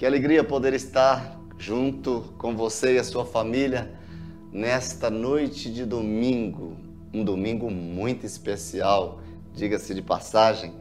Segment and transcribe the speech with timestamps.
[0.00, 3.92] Que alegria poder estar junto com você e a sua família
[4.50, 6.74] nesta noite de domingo,
[7.12, 9.20] um domingo muito especial,
[9.52, 10.72] diga-se de passagem.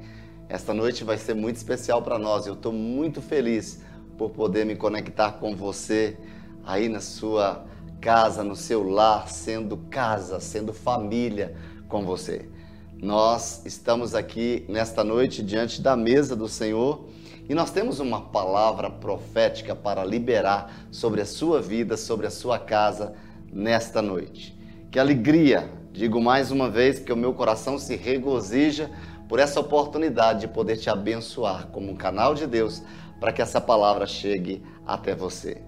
[0.47, 2.47] Esta noite vai ser muito especial para nós.
[2.47, 3.81] Eu estou muito feliz
[4.17, 6.17] por poder me conectar com você
[6.63, 7.65] aí na sua
[7.99, 11.57] casa, no seu lar, sendo casa, sendo família
[11.89, 12.47] com você.
[12.95, 17.08] Nós estamos aqui nesta noite diante da mesa do Senhor
[17.49, 22.59] e nós temos uma palavra profética para liberar sobre a sua vida, sobre a sua
[22.59, 23.15] casa
[23.51, 24.55] nesta noite.
[24.91, 28.91] Que alegria, digo mais uma vez, que o meu coração se regozija
[29.27, 32.83] por essa oportunidade de poder te abençoar como um canal de Deus
[33.19, 35.59] para que essa palavra chegue até você.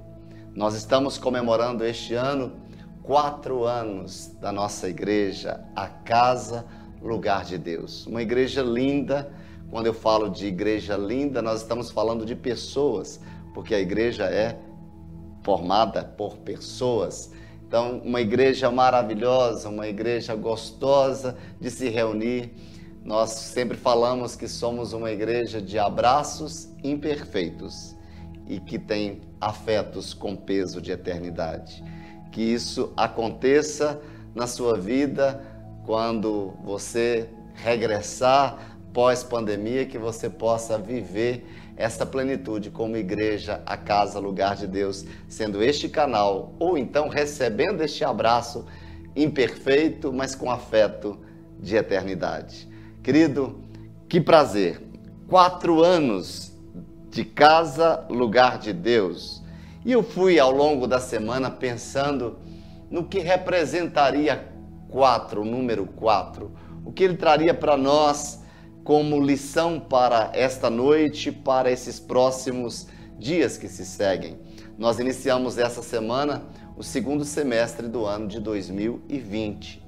[0.54, 2.54] Nós estamos comemorando este ano
[3.02, 6.63] quatro anos da nossa igreja, a Casa
[7.02, 8.05] Lugar de Deus.
[8.05, 9.34] Uma igreja linda.
[9.72, 13.22] Quando eu falo de igreja linda, nós estamos falando de pessoas,
[13.54, 14.60] porque a igreja é
[15.44, 17.32] formada por pessoas.
[17.66, 22.52] Então, uma igreja maravilhosa, uma igreja gostosa de se reunir.
[23.02, 27.96] Nós sempre falamos que somos uma igreja de abraços imperfeitos
[28.50, 31.82] e que tem afetos com peso de eternidade.
[32.30, 34.02] Que isso aconteça
[34.35, 35.41] na sua vida
[35.85, 44.56] quando você regressar pós-pandemia, que você possa viver essa plenitude como igreja, a casa, lugar
[44.56, 48.66] de Deus, sendo este canal, ou então recebendo este abraço
[49.16, 51.20] imperfeito, mas com afeto
[51.60, 52.68] de eternidade.
[53.04, 53.60] Querido,
[54.08, 54.82] que prazer!
[55.28, 56.52] Quatro anos
[57.10, 59.42] de casa, lugar de Deus.
[59.86, 62.38] E eu fui ao longo da semana pensando
[62.90, 64.47] no que representaria
[64.90, 66.52] quatro, o número quatro,
[66.86, 68.41] o que ele traria para nós
[68.84, 72.88] como lição para esta noite, para esses próximos
[73.18, 74.40] dias que se seguem.
[74.78, 76.44] Nós iniciamos essa semana
[76.75, 79.81] o segundo semestre do ano de 2020.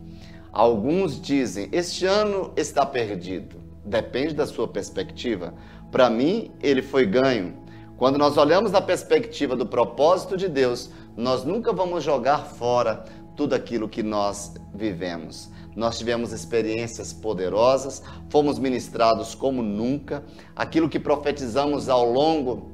[0.52, 3.58] Alguns dizem: este ano está perdido.
[3.84, 5.54] Depende da sua perspectiva.
[5.92, 7.62] Para mim, ele foi ganho.
[7.98, 13.54] Quando nós olhamos na perspectiva do propósito de Deus, nós nunca vamos jogar fora tudo
[13.54, 15.50] aquilo que nós vivemos.
[15.76, 20.24] Nós tivemos experiências poderosas, fomos ministrados como nunca.
[20.56, 22.72] Aquilo que profetizamos ao longo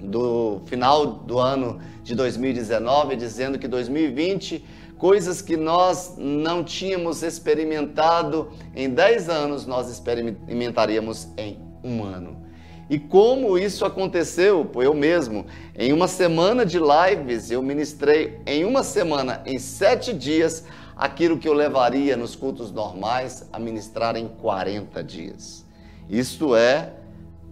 [0.00, 4.64] do final do ano de 2019, dizendo que 2020,
[4.96, 12.39] coisas que nós não tínhamos experimentado em 10 anos, nós experimentaríamos em um ano.
[12.90, 14.68] E como isso aconteceu?
[14.74, 15.46] Eu mesmo,
[15.78, 20.64] em uma semana de lives, eu ministrei em uma semana, em sete dias,
[20.96, 25.64] aquilo que eu levaria nos cultos normais a ministrar em 40 dias.
[26.08, 26.92] Isto é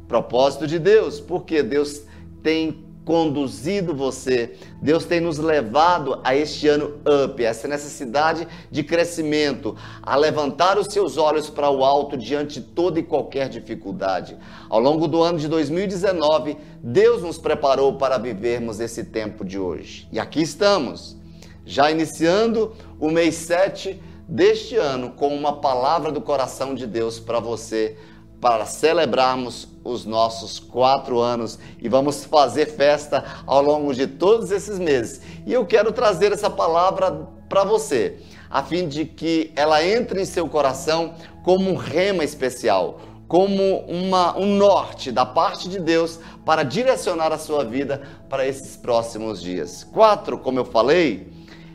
[0.09, 2.03] propósito de Deus, porque Deus
[2.43, 4.53] tem conduzido você.
[4.83, 10.89] Deus tem nos levado a este ano up, essa necessidade de crescimento, a levantar os
[10.89, 14.37] seus olhos para o alto diante de toda e qualquer dificuldade.
[14.69, 20.07] Ao longo do ano de 2019, Deus nos preparou para vivermos esse tempo de hoje.
[20.13, 21.17] E aqui estamos,
[21.65, 27.41] já iniciando o mês 7 deste ano com uma palavra do coração de Deus para
[27.41, 27.97] você
[28.41, 34.79] para celebrarmos os nossos quatro anos e vamos fazer festa ao longo de todos esses
[34.79, 35.21] meses.
[35.47, 38.19] E eu quero trazer essa palavra para você,
[38.51, 44.37] a fim de que ela entre em seu coração como um rema especial, como uma,
[44.39, 49.85] um norte da parte de Deus para direcionar a sua vida para esses próximos dias.
[49.85, 51.29] Quatro, como eu falei,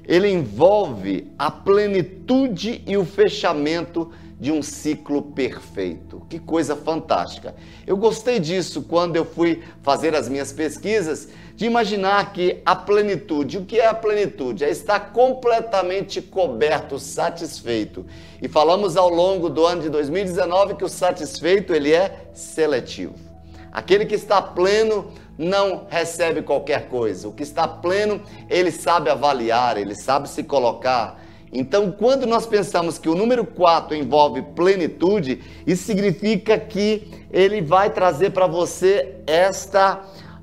[0.06, 4.12] ele envolve a plenitude e o fechamento
[4.44, 6.22] de um ciclo perfeito.
[6.28, 7.56] Que coisa fantástica.
[7.88, 13.58] Eu gostei disso quando eu fui fazer as minhas pesquisas, de imaginar que a plenitude,
[13.58, 14.66] o que é a plenitude?
[14.66, 18.06] É estar completamente coberto, satisfeito.
[18.42, 23.16] E falamos ao longo do ano de 2019 que o satisfeito ele é seletivo.
[23.72, 27.30] Aquele que está pleno não recebe qualquer coisa.
[27.30, 31.23] O que está pleno, ele sabe avaliar, ele sabe se colocar
[31.54, 37.92] então, quando nós pensamos que o número 4 envolve plenitude, isso significa que ele vai
[37.92, 40.02] trazer para você esta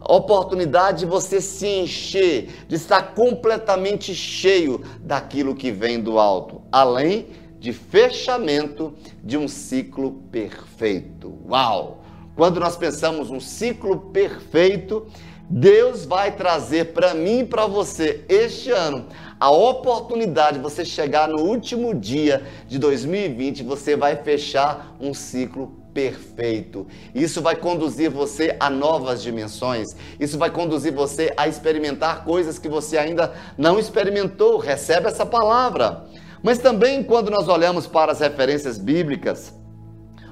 [0.09, 7.27] oportunidade de você se encher, de estar completamente cheio daquilo que vem do alto, além
[7.59, 11.39] de fechamento de um ciclo perfeito.
[11.49, 12.03] Uau!
[12.35, 15.07] Quando nós pensamos um ciclo perfeito,
[15.53, 19.07] Deus vai trazer para mim e para você este ano
[19.41, 25.75] a oportunidade de você chegar no último dia de 2020, você vai fechar um ciclo
[25.93, 26.87] perfeito.
[27.13, 29.89] Isso vai conduzir você a novas dimensões.
[30.21, 34.57] Isso vai conduzir você a experimentar coisas que você ainda não experimentou.
[34.59, 36.05] Recebe essa palavra.
[36.45, 39.53] Mas também quando nós olhamos para as referências bíblicas,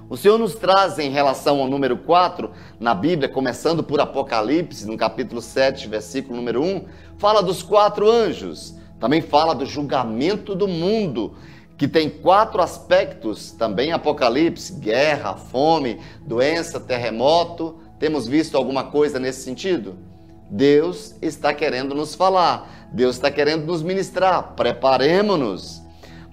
[0.08, 2.50] o Senhor nos traz em relação ao número 4
[2.81, 6.87] na Bíblia, começando por Apocalipse, no capítulo 7, versículo número 1,
[7.19, 8.75] fala dos quatro anjos.
[8.99, 11.37] Também fala do julgamento do mundo
[11.76, 17.78] que tem quatro aspectos, também Apocalipse: guerra, fome, doença, terremoto.
[17.99, 19.96] Temos visto alguma coisa nesse sentido?
[20.50, 25.82] Deus está querendo nos falar, Deus está querendo nos ministrar, preparemos-nos.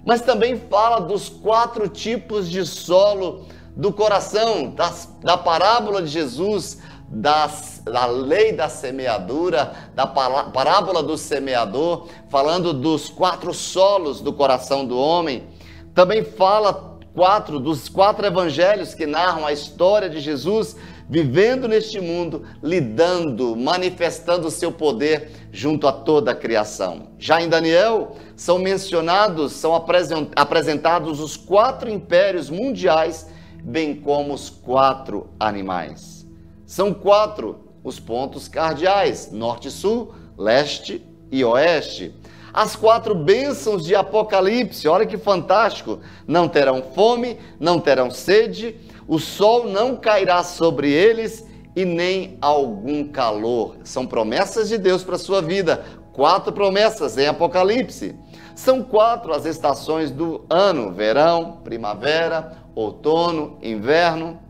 [0.04, 3.44] Mas também fala dos quatro tipos de solo
[3.76, 6.78] do coração, das, da parábola de Jesus,
[7.08, 14.86] das, da lei da semeadura, da parábola do semeador, falando dos quatro solos do coração
[14.86, 15.44] do homem.
[15.94, 20.76] Também fala quatro dos quatro evangelhos que narram a história de Jesus
[21.08, 27.08] vivendo neste mundo, lidando, manifestando o seu poder junto a toda a criação.
[27.18, 33.28] Já em Daniel são mencionados, são apresentados os quatro impérios mundiais,
[33.66, 36.24] bem como os quatro animais.
[36.64, 42.14] São quatro os pontos cardeais: norte, sul, leste e oeste.
[42.54, 45.98] As quatro bênçãos de Apocalipse, olha que fantástico!
[46.26, 48.76] Não terão fome, não terão sede,
[49.06, 53.76] o sol não cairá sobre eles e nem algum calor.
[53.82, 55.84] São promessas de Deus para a sua vida.
[56.12, 58.14] Quatro promessas em Apocalipse.
[58.56, 64.40] São quatro as estações do ano: verão, primavera, outono, inverno.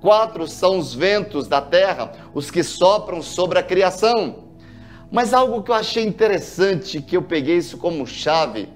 [0.00, 4.44] Quatro são os ventos da terra, os que sopram sobre a criação.
[5.10, 8.68] Mas algo que eu achei interessante, que eu peguei isso como chave,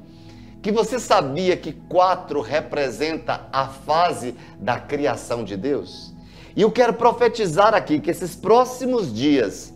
[0.60, 6.12] que você sabia que quatro representa a fase da criação de Deus?
[6.56, 9.72] E eu quero profetizar aqui que esses próximos dias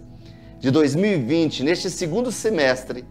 [0.58, 3.04] de 2020, neste segundo semestre,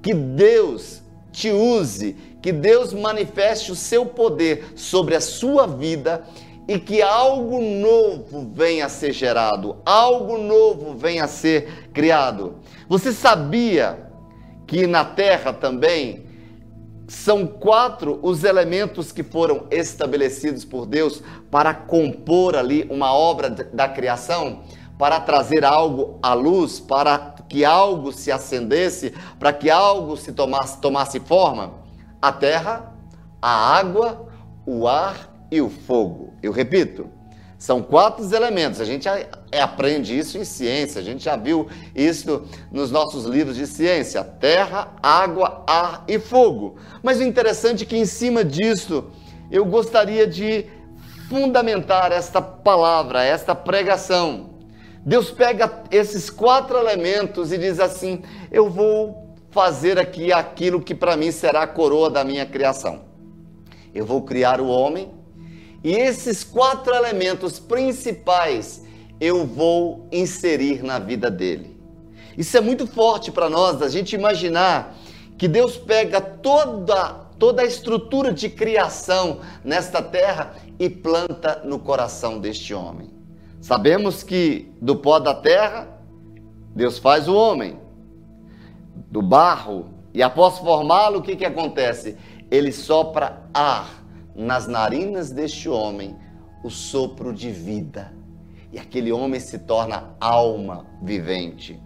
[0.00, 6.24] que Deus te use, que Deus manifeste o seu poder sobre a sua vida
[6.66, 12.56] e que algo novo venha a ser gerado, algo novo venha a ser criado.
[12.88, 14.10] Você sabia
[14.66, 16.26] que na terra também
[17.08, 23.88] são quatro os elementos que foram estabelecidos por Deus para compor ali uma obra da
[23.88, 24.60] criação,
[25.00, 30.78] para trazer algo à luz, para que algo se acendesse, para que algo se tomasse,
[30.78, 31.72] tomasse forma?
[32.20, 32.92] A terra,
[33.40, 34.28] a água,
[34.66, 36.34] o ar e o fogo.
[36.42, 37.08] Eu repito,
[37.58, 38.78] são quatro elementos.
[38.78, 39.08] A gente
[39.58, 44.88] aprende isso em ciência, a gente já viu isso nos nossos livros de ciência: terra,
[45.02, 46.76] água, ar e fogo.
[47.02, 49.06] Mas o interessante é que em cima disso
[49.50, 50.66] eu gostaria de
[51.30, 54.49] fundamentar esta palavra, esta pregação.
[55.04, 61.16] Deus pega esses quatro elementos e diz assim: Eu vou fazer aqui aquilo que para
[61.16, 63.02] mim será a coroa da minha criação.
[63.94, 65.10] Eu vou criar o homem
[65.82, 68.84] e esses quatro elementos principais
[69.18, 71.78] eu vou inserir na vida dele.
[72.36, 74.96] Isso é muito forte para nós, a gente imaginar
[75.36, 82.38] que Deus pega toda toda a estrutura de criação nesta terra e planta no coração
[82.38, 83.19] deste homem.
[83.60, 86.00] Sabemos que do pó da terra
[86.74, 87.78] Deus faz o homem,
[89.10, 92.16] do barro, e após formá-lo, o que, que acontece?
[92.50, 94.02] Ele sopra ar
[94.34, 96.16] nas narinas deste homem
[96.64, 98.12] o sopro de vida.
[98.72, 101.80] E aquele homem se torna alma vivente.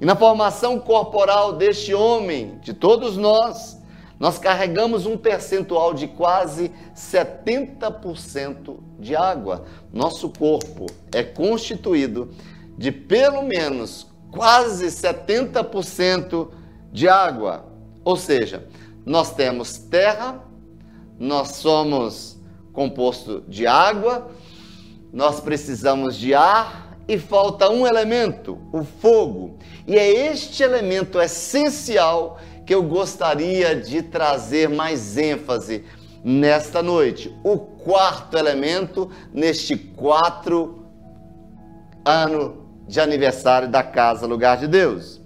[0.00, 3.80] E na formação corporal deste homem, de todos nós,
[4.18, 9.64] nós carregamos um percentual de quase 70% de água.
[9.92, 12.30] Nosso corpo é constituído
[12.76, 16.48] de pelo menos quase 70%
[16.92, 17.66] de água.
[18.04, 18.66] Ou seja,
[19.04, 20.42] nós temos terra,
[21.18, 22.38] nós somos
[22.72, 24.30] composto de água,
[25.12, 29.58] nós precisamos de ar e falta um elemento, o fogo.
[29.86, 35.84] E é este elemento essencial que eu gostaria de trazer mais ênfase
[36.24, 37.34] nesta noite.
[37.44, 40.86] O quarto elemento neste quatro
[42.04, 45.20] ano de aniversário da casa Lugar de Deus.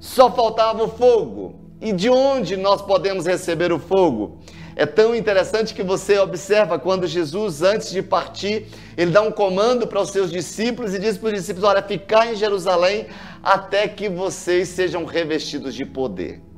[0.00, 1.60] Só faltava o fogo.
[1.80, 4.40] E de onde nós podemos receber o fogo?
[4.76, 8.66] É tão interessante que você observa quando Jesus, antes de partir,
[8.96, 12.30] ele dá um comando para os seus discípulos e diz para os discípulos: Olha, ficar
[12.30, 13.06] em Jerusalém
[13.42, 16.49] até que vocês sejam revestidos de poder.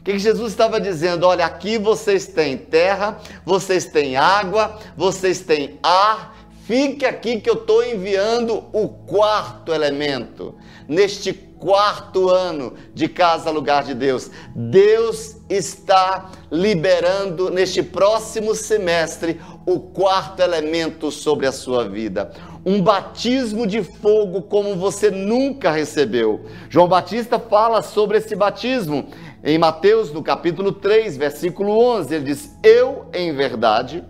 [0.00, 1.26] O que, Jesus estava dizendo?
[1.26, 6.34] Olha, aqui vocês têm terra, vocês têm água, vocês têm ar,
[6.70, 10.54] Fique aqui que eu estou enviando o quarto elemento.
[10.86, 19.80] Neste quarto ano de Casa Lugar de Deus, Deus está liberando neste próximo semestre o
[19.80, 22.30] quarto elemento sobre a sua vida.
[22.64, 26.44] Um batismo de fogo como você nunca recebeu.
[26.68, 29.08] João Batista fala sobre esse batismo
[29.42, 32.14] em Mateus, no capítulo 3, versículo 11.
[32.14, 34.04] Ele diz: Eu, em verdade,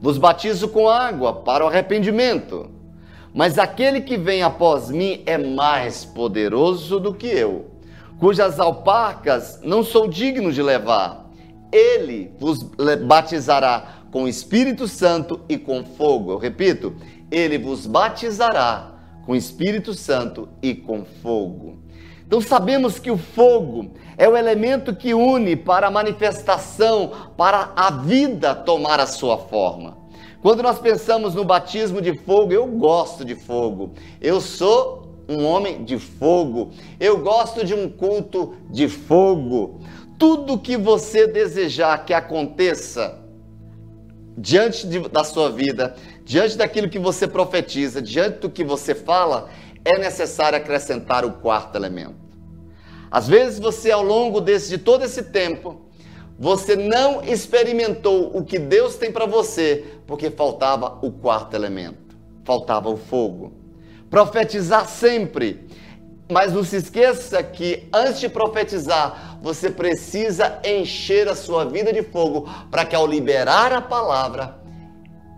[0.00, 2.70] vos batizo com água para o arrependimento.
[3.34, 7.70] Mas aquele que vem após mim é mais poderoso do que eu,
[8.18, 11.30] cujas alparcas não sou digno de levar.
[11.70, 12.62] Ele vos
[13.06, 16.32] batizará com o Espírito Santo e com fogo.
[16.32, 16.94] Eu repito,
[17.30, 18.92] ele vos batizará
[19.24, 21.78] com o Espírito Santo e com fogo.
[22.26, 27.90] Então sabemos que o fogo é o elemento que une para a manifestação, para a
[27.90, 29.96] vida tomar a sua forma.
[30.42, 33.92] Quando nós pensamos no batismo de fogo, eu gosto de fogo.
[34.20, 36.70] Eu sou um homem de fogo.
[36.98, 39.80] Eu gosto de um culto de fogo.
[40.18, 43.20] Tudo que você desejar que aconteça
[44.36, 49.48] diante de, da sua vida, diante daquilo que você profetiza, diante do que você fala,
[49.84, 52.21] é necessário acrescentar o quarto elemento.
[53.12, 55.82] Às vezes você, ao longo desse, de todo esse tempo,
[56.38, 62.88] você não experimentou o que Deus tem para você, porque faltava o quarto elemento, faltava
[62.88, 63.52] o fogo.
[64.08, 65.68] Profetizar sempre,
[66.26, 72.02] mas não se esqueça que antes de profetizar, você precisa encher a sua vida de
[72.02, 74.61] fogo para que ao liberar a palavra,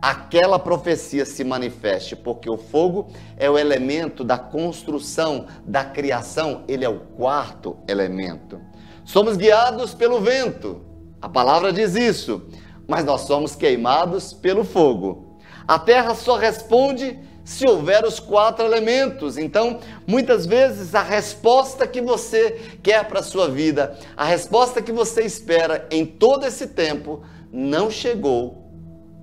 [0.04, 3.08] aquela profecia se manifeste, porque o fogo
[3.38, 8.60] é o elemento da construção, da criação, ele é o quarto elemento.
[9.02, 10.82] Somos guiados pelo vento,
[11.22, 12.42] a palavra diz isso,
[12.86, 15.38] mas nós somos queimados pelo fogo.
[15.66, 19.38] A terra só responde se houver os quatro elementos.
[19.38, 24.92] Então, muitas vezes a resposta que você quer para a sua vida, a resposta que
[24.92, 28.63] você espera em todo esse tempo, não chegou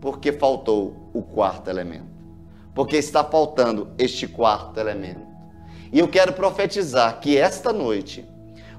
[0.02, 2.10] porque faltou o quarto elemento.
[2.74, 5.22] Porque está faltando este quarto elemento.
[5.94, 8.26] E eu quero profetizar que esta noite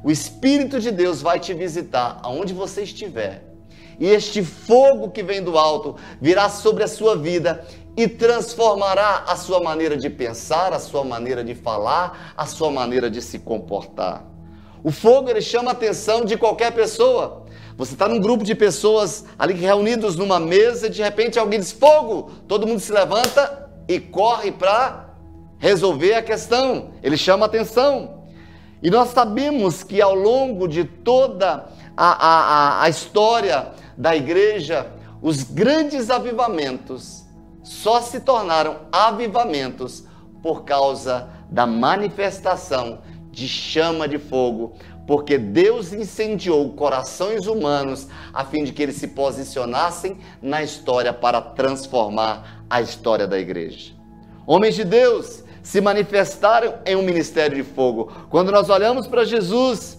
[0.03, 3.45] o Espírito de Deus vai te visitar aonde você estiver.
[4.01, 7.65] E este fogo que vem do alto virá sobre a sua vida
[7.97, 13.09] e transformará a sua maneira de pensar, a sua maneira de falar, a sua maneira
[13.09, 14.25] de se comportar.
[14.83, 17.45] O fogo ele chama a atenção de qualquer pessoa.
[17.77, 21.73] Você está num grupo de pessoas ali reunidos numa mesa, e de repente alguém diz
[21.73, 25.11] fogo, todo mundo se levanta e corre para
[25.59, 26.91] resolver a questão.
[27.03, 28.23] Ele chama atenção.
[28.83, 34.87] E nós sabemos que ao longo de toda a, a, a história da igreja,
[35.21, 37.25] os grandes avivamentos
[37.63, 40.05] só se tornaram avivamentos
[40.43, 42.99] por causa da manifestação
[43.31, 44.75] de chama de fogo,
[45.07, 51.41] porque Deus incendiou corações humanos a fim de que eles se posicionassem na história para
[51.41, 53.93] transformar a história da igreja.
[54.47, 58.13] Homens de Deus se manifestaram em um ministério de fogo.
[58.29, 59.99] Quando nós olhamos para Jesus,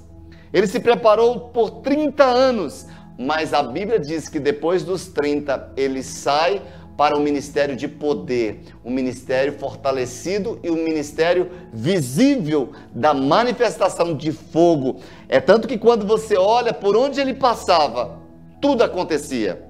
[0.52, 2.86] ele se preparou por 30 anos,
[3.18, 6.62] mas a Bíblia diz que depois dos 30 ele sai
[6.96, 14.32] para um ministério de poder, um ministério fortalecido e um ministério visível da manifestação de
[14.32, 15.00] fogo.
[15.28, 18.20] É tanto que quando você olha por onde ele passava,
[18.62, 19.64] tudo acontecia.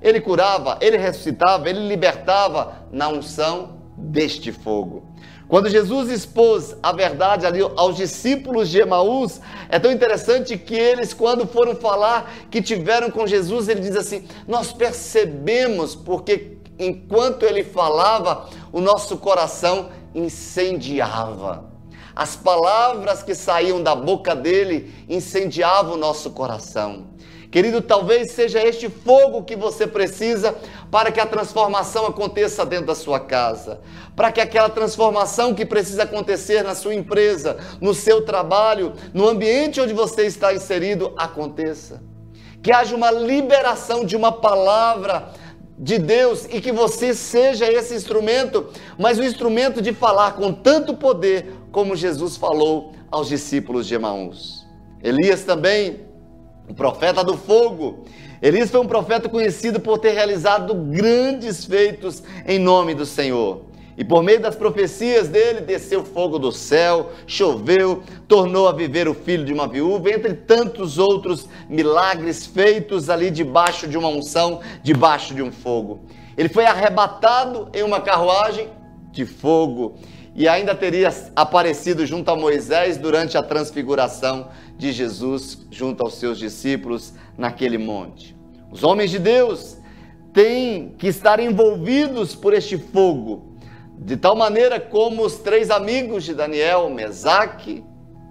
[0.00, 5.12] Ele curava, ele ressuscitava, ele libertava na unção deste fogo.
[5.52, 9.38] Quando Jesus expôs a verdade ali aos discípulos de Emaús,
[9.68, 14.24] é tão interessante que eles, quando foram falar que tiveram com Jesus, ele diz assim:
[14.48, 21.70] Nós percebemos porque enquanto ele falava, o nosso coração incendiava.
[22.14, 27.06] As palavras que saíam da boca dele incendiavam o nosso coração.
[27.50, 30.54] Querido, talvez seja este fogo que você precisa
[30.90, 33.80] para que a transformação aconteça dentro da sua casa,
[34.16, 39.82] para que aquela transformação que precisa acontecer na sua empresa, no seu trabalho, no ambiente
[39.82, 42.02] onde você está inserido, aconteça.
[42.62, 45.28] Que haja uma liberação de uma palavra
[45.78, 50.94] de Deus e que você seja esse instrumento, mas o instrumento de falar com tanto
[50.94, 54.66] poder como Jesus falou aos discípulos de Emaús.
[55.02, 56.00] Elias também,
[56.68, 58.04] o profeta do fogo.
[58.40, 63.71] Elias foi um profeta conhecido por ter realizado grandes feitos em nome do Senhor.
[63.96, 69.14] E por meio das profecias dele, desceu fogo do céu, choveu, tornou a viver o
[69.14, 75.34] filho de uma viúva, entre tantos outros milagres feitos ali debaixo de uma unção, debaixo
[75.34, 76.00] de um fogo.
[76.36, 78.68] Ele foi arrebatado em uma carruagem
[79.10, 79.96] de fogo
[80.34, 86.38] e ainda teria aparecido junto a Moisés durante a transfiguração de Jesus junto aos seus
[86.38, 88.34] discípulos naquele monte.
[88.70, 89.76] Os homens de Deus
[90.32, 93.51] têm que estar envolvidos por este fogo,
[94.04, 97.84] de tal maneira como os três amigos de Daniel, Mesaque,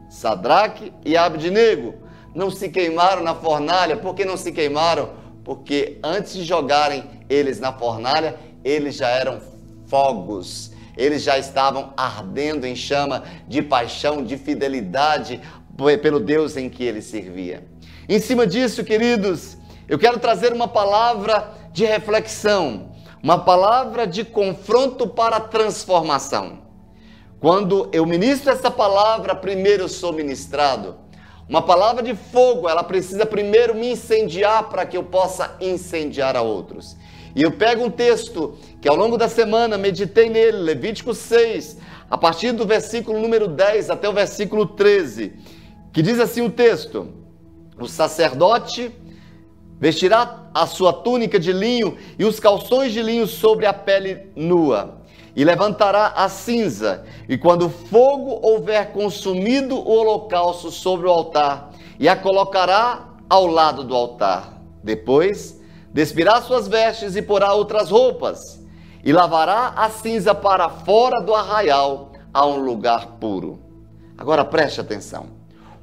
[0.09, 1.95] Sadraque e Abednego,
[2.35, 3.95] não se queimaram na fornalha.
[3.95, 5.09] Por que não se queimaram?
[5.43, 9.39] Porque antes de jogarem eles na fornalha, eles já eram
[9.87, 10.71] fogos.
[10.97, 15.41] Eles já estavam ardendo em chama de paixão, de fidelidade
[16.01, 17.63] pelo Deus em que ele servia.
[18.07, 22.91] Em cima disso, queridos, eu quero trazer uma palavra de reflexão,
[23.23, 26.59] uma palavra de confronto para transformação.
[27.39, 30.95] Quando eu ministro essa palavra, primeiro eu sou ministrado.
[31.47, 36.41] Uma palavra de fogo, ela precisa primeiro me incendiar para que eu possa incendiar a
[36.41, 36.95] outros.
[37.35, 41.77] E eu pego um texto que ao longo da semana meditei nele, Levítico 6,
[42.09, 45.33] a partir do versículo número 10 até o versículo 13,
[45.93, 47.07] que diz assim o texto:
[47.79, 48.91] O sacerdote
[49.81, 55.01] vestirá a sua túnica de linho e os calções de linho sobre a pele nua,
[55.35, 61.71] e levantará a cinza, e quando o fogo houver consumido o holocausto sobre o altar,
[61.99, 64.61] e a colocará ao lado do altar.
[64.83, 65.59] Depois,
[65.91, 68.61] despirá suas vestes e porá outras roupas,
[69.03, 73.59] e lavará a cinza para fora do arraial, a um lugar puro.
[74.15, 75.27] Agora preste atenção.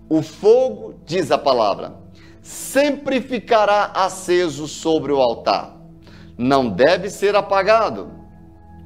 [0.09, 1.95] O fogo, diz a palavra,
[2.49, 5.77] sempre ficará aceso sobre o altar.
[6.39, 8.11] Não deve ser apagado.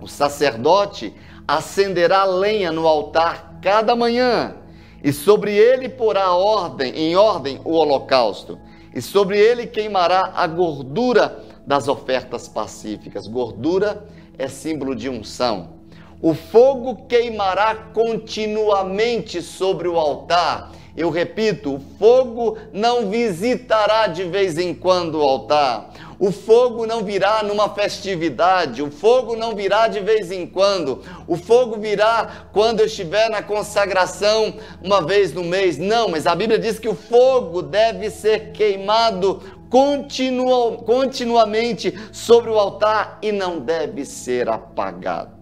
[0.01, 1.15] O sacerdote
[1.47, 4.57] acenderá lenha no altar cada manhã,
[5.05, 8.59] e sobre ele porá ordem, em ordem o holocausto,
[8.93, 13.29] e sobre ele queimará a gordura das ofertas pacíficas.
[13.29, 14.05] Gordura
[14.37, 15.75] é símbolo de unção.
[16.21, 24.59] O fogo queimará continuamente sobre o altar eu repito, o fogo não visitará de vez
[24.59, 25.91] em quando o altar.
[26.19, 31.03] O fogo não virá numa festividade, o fogo não virá de vez em quando.
[31.27, 35.79] O fogo virá quando eu estiver na consagração uma vez no mês.
[35.79, 42.59] Não, mas a Bíblia diz que o fogo deve ser queimado continua, continuamente sobre o
[42.59, 45.33] altar e não deve ser apagado.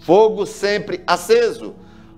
[0.00, 1.74] Fogo sempre aceso.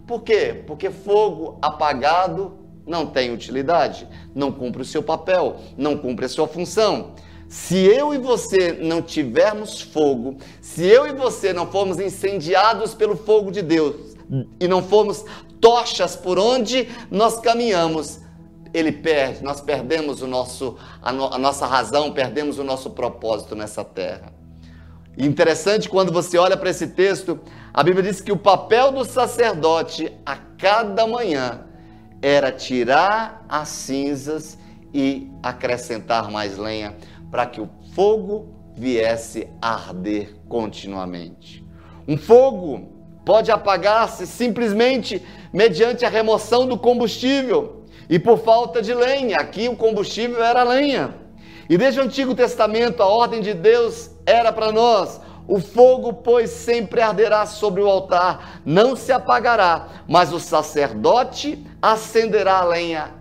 [0.06, 0.62] Por quê?
[0.66, 2.56] Porque fogo apagado
[2.88, 7.12] não tem utilidade, não cumpre o seu papel, não cumpre a sua função.
[7.48, 13.16] Se eu e você não tivermos fogo, se eu e você não formos incendiados pelo
[13.16, 14.16] fogo de Deus
[14.60, 15.24] e não formos
[15.60, 18.20] tochas por onde nós caminhamos,
[18.74, 23.54] ele perde, nós perdemos o nosso, a, no, a nossa razão, perdemos o nosso propósito
[23.54, 24.32] nessa terra.
[25.16, 27.40] Interessante quando você olha para esse texto,
[27.72, 31.67] a Bíblia diz que o papel do sacerdote a cada manhã
[32.20, 34.58] era tirar as cinzas
[34.92, 36.96] e acrescentar mais lenha
[37.30, 41.64] para que o fogo viesse arder continuamente.
[42.06, 42.88] Um fogo
[43.24, 49.36] pode apagar-se simplesmente mediante a remoção do combustível e por falta de lenha.
[49.36, 51.14] Aqui o combustível era lenha.
[51.68, 56.50] E desde o Antigo Testamento a ordem de Deus era para nós o fogo, pois,
[56.50, 63.14] sempre arderá sobre o altar, não se apagará, mas o sacerdote acenderá a lenha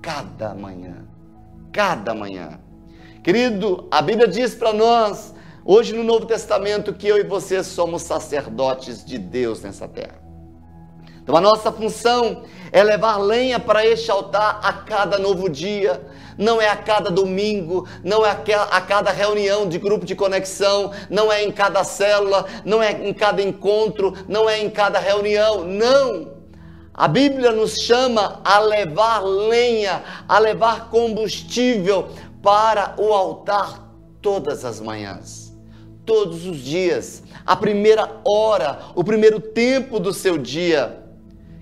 [0.00, 1.04] cada manhã.
[1.72, 2.60] Cada manhã.
[3.22, 8.02] Querido, a Bíblia diz para nós, hoje no Novo Testamento, que eu e você somos
[8.02, 10.22] sacerdotes de Deus nessa terra.
[11.20, 16.00] Então a nossa função é levar lenha para este altar a cada novo dia,
[16.36, 21.32] não é a cada domingo, não é a cada reunião de grupo de conexão, não
[21.32, 26.42] é em cada célula, não é em cada encontro, não é em cada reunião, não.
[26.94, 32.10] A Bíblia nos chama a levar lenha, a levar combustível
[32.42, 33.88] para o altar
[34.20, 35.52] todas as manhãs,
[36.04, 41.02] todos os dias, a primeira hora, o primeiro tempo do seu dia.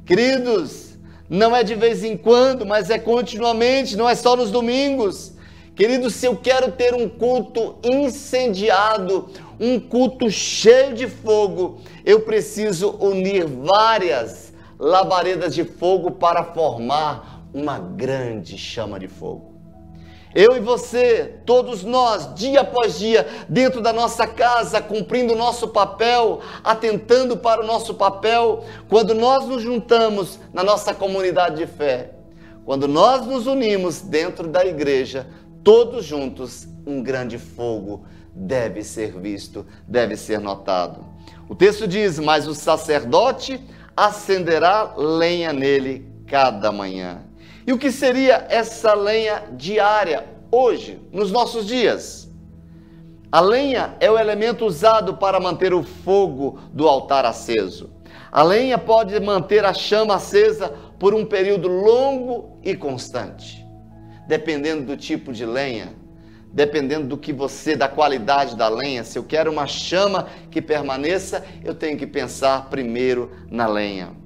[0.04, 0.89] Queridos,
[1.30, 5.32] não é de vez em quando, mas é continuamente, não é só nos domingos.
[5.76, 12.96] Querido, se eu quero ter um culto incendiado, um culto cheio de fogo, eu preciso
[12.98, 19.49] unir várias labaredas de fogo para formar uma grande chama de fogo.
[20.34, 25.68] Eu e você, todos nós, dia após dia, dentro da nossa casa, cumprindo o nosso
[25.68, 32.12] papel, atentando para o nosso papel, quando nós nos juntamos na nossa comunidade de fé,
[32.64, 35.26] quando nós nos unimos dentro da igreja,
[35.64, 41.04] todos juntos, um grande fogo deve ser visto, deve ser notado.
[41.48, 43.60] O texto diz: Mas o sacerdote
[43.96, 47.29] acenderá lenha nele cada manhã.
[47.66, 52.31] E o que seria essa lenha diária hoje, nos nossos dias?
[53.31, 57.90] A lenha é o elemento usado para manter o fogo do altar aceso.
[58.33, 60.68] A lenha pode manter a chama acesa
[60.99, 63.64] por um período longo e constante.
[64.27, 65.94] Dependendo do tipo de lenha,
[66.53, 71.44] dependendo do que você, da qualidade da lenha, se eu quero uma chama que permaneça,
[71.64, 74.19] eu tenho que pensar primeiro na lenha.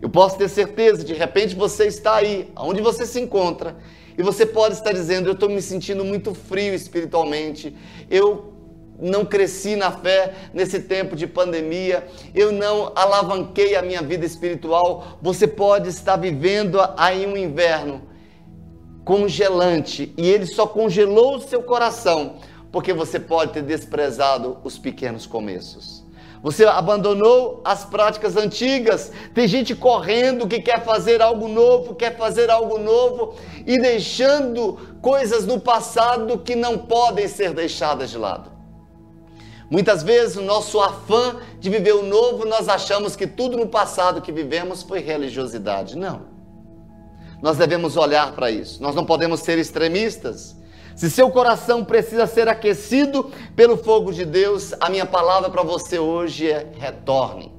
[0.00, 3.76] Eu posso ter certeza, de repente você está aí, onde você se encontra,
[4.16, 7.74] e você pode estar dizendo: Eu estou me sentindo muito frio espiritualmente,
[8.10, 8.52] eu
[8.98, 15.18] não cresci na fé nesse tempo de pandemia, eu não alavanquei a minha vida espiritual.
[15.20, 18.02] Você pode estar vivendo aí um inverno
[19.04, 22.36] congelante e ele só congelou o seu coração
[22.72, 25.95] porque você pode ter desprezado os pequenos começos.
[26.42, 29.10] Você abandonou as práticas antigas.
[29.34, 33.34] Tem gente correndo que quer fazer algo novo, quer fazer algo novo
[33.66, 38.56] e deixando coisas no passado que não podem ser deixadas de lado.
[39.68, 44.22] Muitas vezes, o nosso afã de viver o novo, nós achamos que tudo no passado
[44.22, 45.96] que vivemos foi religiosidade.
[45.96, 46.22] Não.
[47.42, 48.80] Nós devemos olhar para isso.
[48.80, 50.56] Nós não podemos ser extremistas.
[50.96, 55.98] Se seu coração precisa ser aquecido pelo fogo de Deus, a minha palavra para você
[55.98, 57.54] hoje é retorne.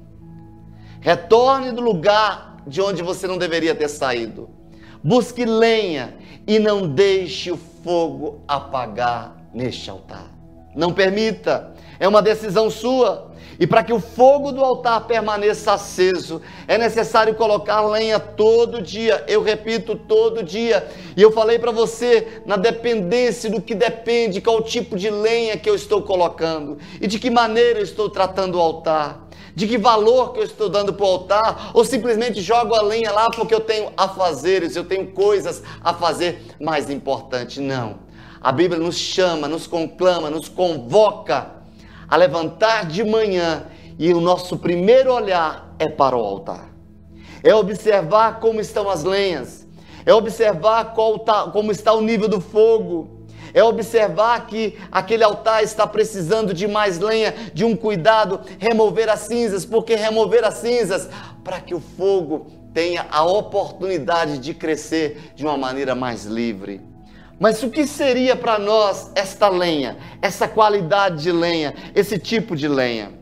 [1.00, 4.50] Retorne do lugar de onde você não deveria ter saído.
[5.04, 6.16] Busque lenha
[6.48, 10.26] e não deixe o fogo apagar neste altar.
[10.74, 13.27] Não permita é uma decisão sua.
[13.58, 19.24] E para que o fogo do altar permaneça aceso, é necessário colocar lenha todo dia.
[19.26, 20.86] Eu repito, todo dia.
[21.16, 25.68] E eu falei para você, na dependência do que depende, qual tipo de lenha que
[25.68, 29.26] eu estou colocando e de que maneira eu estou tratando o altar.
[29.56, 33.10] De que valor que eu estou dando para o altar, ou simplesmente jogo a lenha
[33.10, 37.60] lá porque eu tenho afazeres, eu tenho coisas a fazer mais importante.
[37.60, 37.96] Não.
[38.40, 41.57] A Bíblia nos chama, nos conclama, nos convoca
[42.08, 43.66] a levantar de manhã
[43.98, 46.70] e o nosso primeiro olhar é para o altar.
[47.42, 49.66] É observar como estão as lenhas,
[50.04, 50.94] é observar
[51.24, 56.66] tá, como está o nível do fogo, é observar que aquele altar está precisando de
[56.66, 61.08] mais lenha, de um cuidado, remover as cinzas, porque remover as cinzas
[61.42, 66.80] para que o fogo tenha a oportunidade de crescer de uma maneira mais livre.
[67.38, 72.66] Mas o que seria para nós esta lenha, essa qualidade de lenha, esse tipo de
[72.66, 73.12] lenha?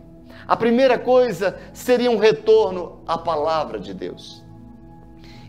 [0.49, 4.43] A primeira coisa seria um retorno à palavra de Deus.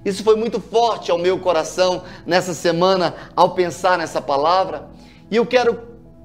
[0.03, 4.89] Isso foi muito forte ao meu coração nessa semana ao pensar nessa palavra,
[5.30, 5.82] e eu quero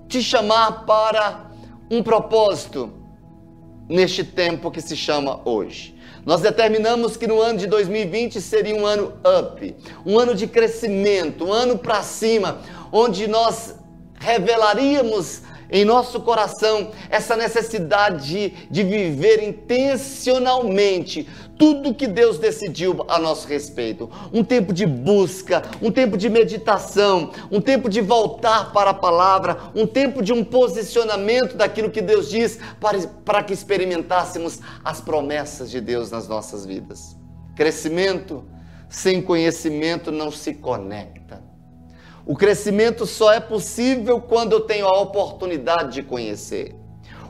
[0.08, 1.50] te chamar para
[1.90, 2.92] um propósito
[3.88, 5.96] neste tempo que se chama hoje.
[6.24, 9.74] Nós determinamos que no ano de 2020 seria um ano up,
[10.06, 12.60] um ano de crescimento, um ano para cima,
[12.92, 13.74] onde nós
[14.20, 21.26] revelaríamos em nosso coração essa necessidade de, viver intencionalmente
[21.58, 24.10] tudo que Deus decidiu a nosso respeito.
[24.32, 29.56] Um tempo de busca, um tempo de meditação, um tempo de voltar para a palavra,
[29.74, 35.70] um tempo de um posicionamento daquilo que Deus diz para, para que experimentássemos as promessas
[35.70, 37.16] de Deus nas nossas vidas.
[37.56, 38.44] Crescimento
[38.88, 41.51] sem conhecimento não se conecta.
[42.26, 46.76] O crescimento só é possível quando eu tenho a oportunidade de conhecer.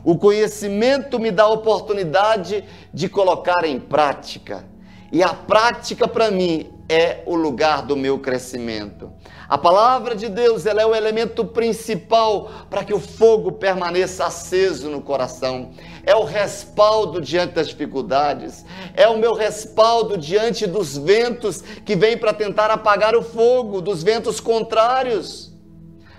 [0.03, 4.65] O conhecimento me dá a oportunidade de colocar em prática.
[5.11, 9.11] E a prática para mim é o lugar do meu crescimento.
[9.47, 14.89] A palavra de Deus ela é o elemento principal para que o fogo permaneça aceso
[14.89, 15.71] no coração.
[16.05, 18.65] É o respaldo diante das dificuldades.
[18.93, 24.03] É o meu respaldo diante dos ventos que vêm para tentar apagar o fogo, dos
[24.03, 25.52] ventos contrários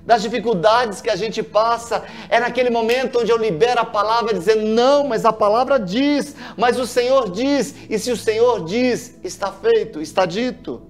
[0.05, 4.62] das dificuldades que a gente passa, é naquele momento onde eu libero a palavra dizendo:
[4.62, 9.51] não, mas a palavra diz, mas o Senhor diz, e se o Senhor diz, está
[9.51, 10.83] feito, está dito.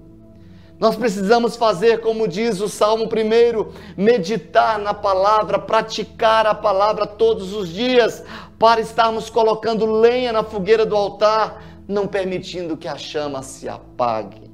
[0.77, 7.53] Nós precisamos fazer como diz o Salmo 1, meditar na palavra, praticar a palavra todos
[7.53, 8.21] os dias,
[8.59, 14.51] para estarmos colocando lenha na fogueira do altar, não permitindo que a chama se apague.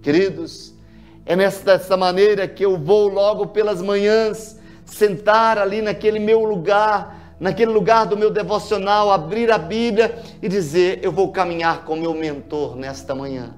[0.00, 0.74] Queridos,
[1.28, 7.70] é nessa maneira que eu vou logo pelas manhãs sentar ali naquele meu lugar, naquele
[7.70, 12.76] lugar do meu devocional, abrir a Bíblia e dizer: Eu vou caminhar com meu mentor
[12.76, 13.54] nesta manhã.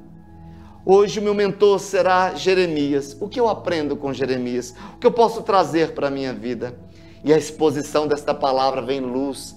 [0.84, 3.16] Hoje o meu mentor será Jeremias.
[3.20, 4.74] O que eu aprendo com Jeremias?
[4.96, 6.74] O que eu posso trazer para a minha vida?
[7.22, 9.54] E a exposição desta palavra vem luz.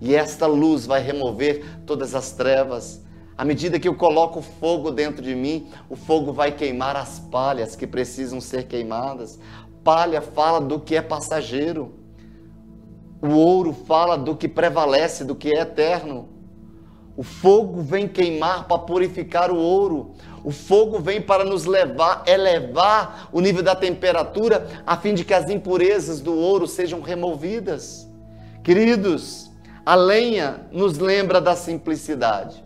[0.00, 3.04] E esta luz vai remover todas as trevas.
[3.38, 7.76] À medida que eu coloco fogo dentro de mim, o fogo vai queimar as palhas
[7.76, 9.38] que precisam ser queimadas.
[9.84, 11.94] Palha fala do que é passageiro.
[13.20, 16.30] O ouro fala do que prevalece, do que é eterno.
[17.14, 20.12] O fogo vem queimar para purificar o ouro.
[20.42, 25.34] O fogo vem para nos levar, elevar o nível da temperatura, a fim de que
[25.34, 28.08] as impurezas do ouro sejam removidas.
[28.64, 29.50] Queridos,
[29.84, 32.65] a lenha nos lembra da simplicidade.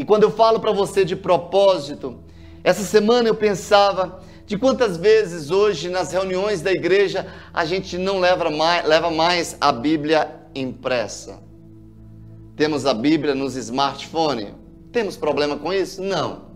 [0.00, 2.20] E quando eu falo para você de propósito,
[2.64, 8.18] essa semana eu pensava de quantas vezes hoje nas reuniões da igreja a gente não
[8.18, 11.42] leva mais, leva mais a Bíblia impressa.
[12.56, 14.54] Temos a Bíblia nos smartphones.
[14.90, 16.00] Temos problema com isso?
[16.00, 16.46] Não.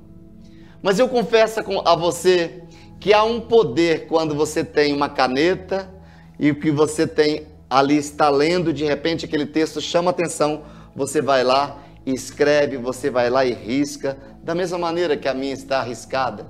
[0.82, 2.62] Mas eu confesso a você
[2.98, 5.92] que há um poder quando você tem uma caneta
[6.40, 10.62] e o que você tem ali está lendo, de repente aquele texto chama atenção,
[10.96, 15.54] você vai lá escreve, você vai lá e risca, da mesma maneira que a minha
[15.54, 16.46] está arriscada.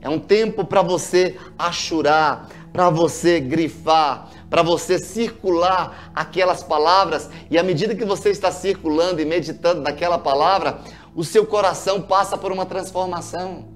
[0.00, 7.58] É um tempo para você achurar, para você grifar, para você circular aquelas palavras, e
[7.58, 10.78] à medida que você está circulando e meditando naquela palavra,
[11.14, 13.72] o seu coração passa por uma transformação.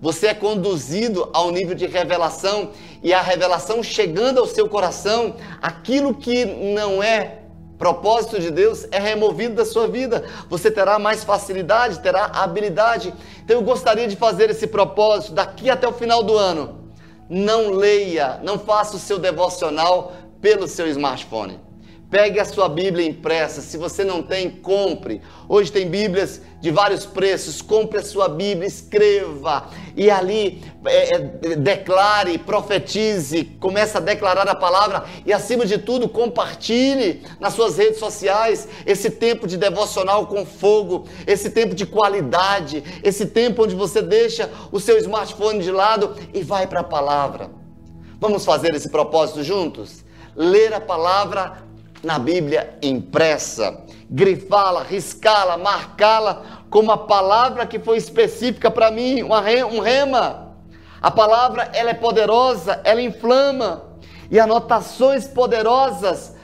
[0.00, 2.70] Você é conduzido ao nível de revelação,
[3.02, 7.45] e a revelação chegando ao seu coração, aquilo que não é
[7.78, 10.24] propósito de Deus é removido da sua vida.
[10.48, 13.12] Você terá mais facilidade, terá habilidade.
[13.44, 16.90] Então eu gostaria de fazer esse propósito daqui até o final do ano.
[17.28, 21.65] Não leia, não faça o seu devocional pelo seu smartphone.
[22.08, 23.60] Pegue a sua Bíblia impressa.
[23.60, 25.20] Se você não tem, compre.
[25.48, 27.60] Hoje tem Bíblias de vários preços.
[27.60, 31.18] Compre a sua Bíblia, escreva e ali é, é,
[31.56, 37.98] declare, profetize, comece a declarar a palavra e, acima de tudo, compartilhe nas suas redes
[37.98, 44.00] sociais esse tempo de devocional com fogo, esse tempo de qualidade, esse tempo onde você
[44.00, 47.50] deixa o seu smartphone de lado e vai para a palavra.
[48.20, 50.04] Vamos fazer esse propósito juntos?
[50.36, 51.65] Ler a palavra
[52.06, 59.80] na Bíblia impressa, grifá-la, riscá-la, marcá-la como a palavra que foi específica para mim, um
[59.80, 60.54] rema.
[61.02, 63.82] A palavra ela é poderosa, ela inflama.
[64.30, 66.36] E anotações poderosas,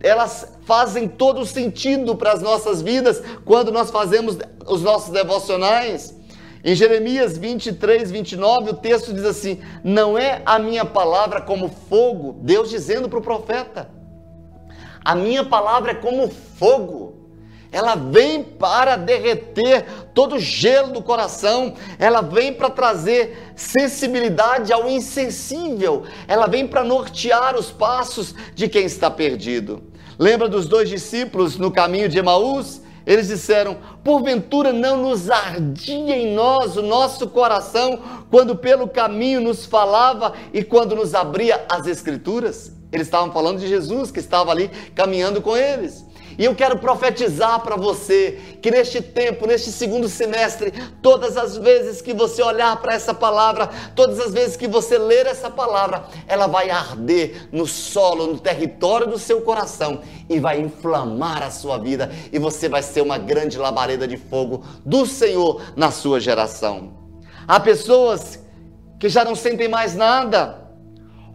[0.00, 6.16] elas fazem todo sentido para as nossas vidas quando nós fazemos os nossos devocionais.
[6.64, 12.38] Em Jeremias 23, 29, o texto diz assim: Não é a minha palavra como fogo,
[12.40, 14.01] Deus dizendo para o profeta
[15.04, 17.12] a minha palavra é como fogo.
[17.72, 24.90] Ela vem para derreter todo o gelo do coração, ela vem para trazer sensibilidade ao
[24.90, 29.82] insensível, ela vem para nortear os passos de quem está perdido.
[30.18, 32.82] Lembra dos dois discípulos no caminho de Emaús?
[33.06, 37.98] Eles disseram: Porventura não nos ardia em nós o nosso coração
[38.30, 42.72] quando pelo caminho nos falava e quando nos abria as Escrituras?
[42.92, 46.04] Eles estavam falando de Jesus que estava ali caminhando com eles.
[46.38, 52.00] E eu quero profetizar para você que neste tempo, neste segundo semestre, todas as vezes
[52.00, 56.46] que você olhar para essa palavra, todas as vezes que você ler essa palavra, ela
[56.46, 62.10] vai arder no solo, no território do seu coração e vai inflamar a sua vida
[62.32, 66.92] e você vai ser uma grande labareda de fogo do Senhor na sua geração.
[67.46, 68.40] Há pessoas
[68.98, 70.61] que já não sentem mais nada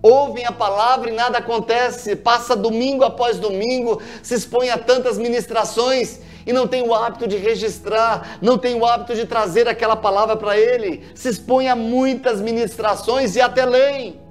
[0.08, 6.20] ouvem a palavra e nada acontece, passa domingo após domingo, se expõe a tantas ministrações
[6.46, 10.38] e não tem o hábito de registrar, não tem o hábito de trazer aquela palavra
[10.38, 14.22] para ele, se expõe a muitas ministrações e até leem,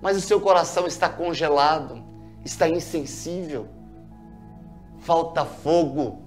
[0.00, 2.02] mas o seu coração está congelado,
[2.44, 3.68] está insensível,
[5.00, 6.22] falta fogo.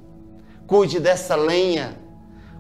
[0.68, 1.98] Cuide dessa lenha,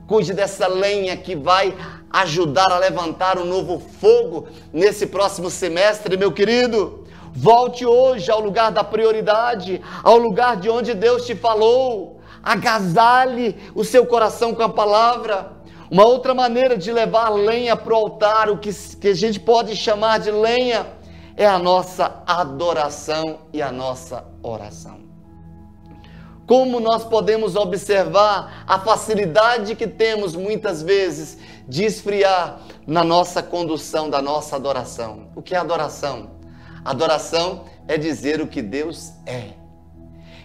[0.08, 1.76] cuide dessa lenha que vai
[2.13, 7.04] ajudar a levantar um novo fogo nesse próximo semestre, meu querido.
[7.36, 12.21] Volte hoje ao lugar da prioridade, ao lugar de onde Deus te falou.
[12.43, 15.54] Agasalhe o seu coração com a palavra.
[15.89, 19.76] Uma outra maneira de levar lenha para o altar, o que, que a gente pode
[19.76, 20.86] chamar de lenha,
[21.36, 25.02] é a nossa adoração e a nossa oração.
[26.45, 34.10] Como nós podemos observar a facilidade que temos muitas vezes de esfriar na nossa condução
[34.10, 35.30] da nossa adoração.
[35.36, 36.32] O que é adoração?
[36.84, 39.52] Adoração é dizer o que Deus é.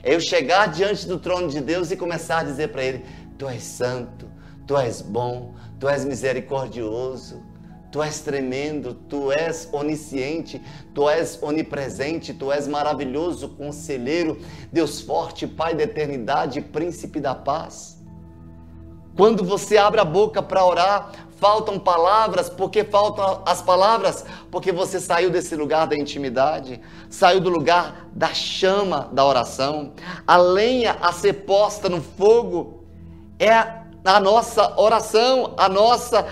[0.02, 3.04] É eu chegar diante do trono de Deus e começar a dizer para Ele:
[3.36, 4.30] Tu és santo,
[4.66, 7.42] Tu és bom, Tu és misericordioso,
[7.90, 10.60] Tu és tremendo, tu és onisciente,
[10.94, 14.38] tu és onipresente, tu és maravilhoso, conselheiro,
[14.70, 17.97] Deus forte, Pai da eternidade, príncipe da paz.
[19.18, 24.24] Quando você abre a boca para orar, faltam palavras, porque faltam as palavras?
[24.48, 29.92] Porque você saiu desse lugar da intimidade, saiu do lugar da chama da oração.
[30.24, 32.84] A lenha a ser posta no fogo
[33.40, 33.50] é
[34.04, 36.24] a nossa oração, a nossa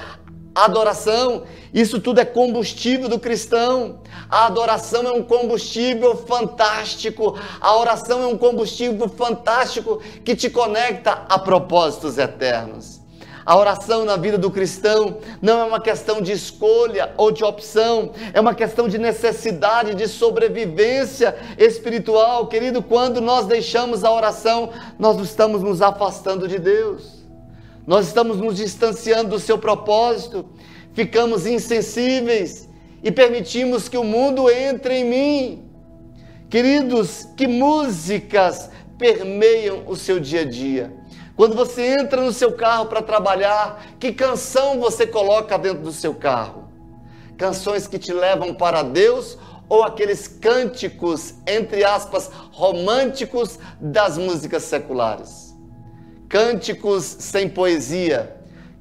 [0.55, 1.43] adoração.
[1.77, 4.01] Isso tudo é combustível do cristão.
[4.31, 7.39] A adoração é um combustível fantástico.
[7.61, 13.03] A oração é um combustível fantástico que te conecta a propósitos eternos.
[13.45, 18.11] A oração na vida do cristão não é uma questão de escolha ou de opção,
[18.33, 22.47] é uma questão de necessidade, de sobrevivência espiritual.
[22.47, 27.17] Querido, quando nós deixamos a oração, nós estamos nos afastando de Deus.
[27.87, 30.45] Nós estamos nos distanciando do seu propósito,
[30.97, 32.69] ficamos insensíveis
[33.05, 35.71] e permitimos que o mundo entre em mim.
[36.49, 40.93] Queridos, que músicas permeiam o seu dia a dia?
[41.37, 46.15] Quando você entra no seu carro para trabalhar, que canção você coloca dentro do seu
[46.15, 46.69] carro?
[47.37, 49.37] Canções que te levam para Deus
[49.69, 55.47] ou aqueles cânticos, entre aspas, românticos das músicas seculares?
[56.29, 58.36] cânticos sem poesia,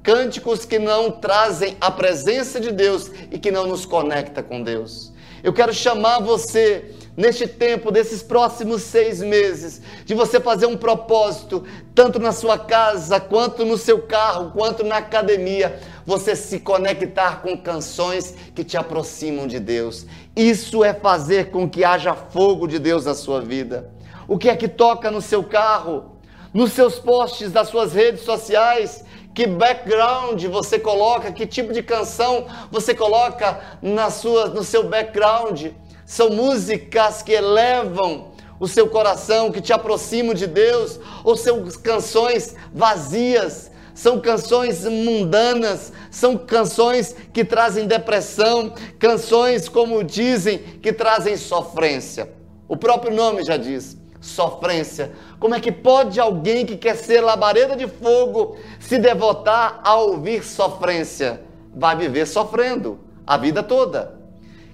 [0.06, 5.12] cânticos que não trazem a presença de Deus e que não nos conecta com Deus.
[5.42, 11.64] Eu quero chamar você neste tempo, desses próximos seis meses, de você fazer um propósito,
[11.92, 17.56] tanto na sua casa, quanto no seu carro, quanto na academia, você se conectar com
[17.58, 20.06] canções que te aproximam de Deus.
[20.36, 23.90] Isso é fazer com que haja fogo de Deus na sua vida.
[24.28, 26.16] O que é que toca no seu carro?
[26.56, 29.04] nos seus posts das suas redes sociais,
[29.36, 35.66] que background você coloca, que tipo de canção você coloca na sua, no seu background.
[36.06, 42.56] São músicas que elevam o seu coração, que te aproximam de Deus, ou são canções
[42.72, 52.32] vazias, são canções mundanas, são canções que trazem depressão, canções, como dizem, que trazem sofrência.
[52.66, 55.12] O próprio nome já diz sofrência.
[55.38, 60.44] Como é que pode alguém que quer ser labareda de fogo se devotar a ouvir
[60.44, 61.42] sofrência?
[61.74, 64.16] Vai viver sofrendo a vida toda.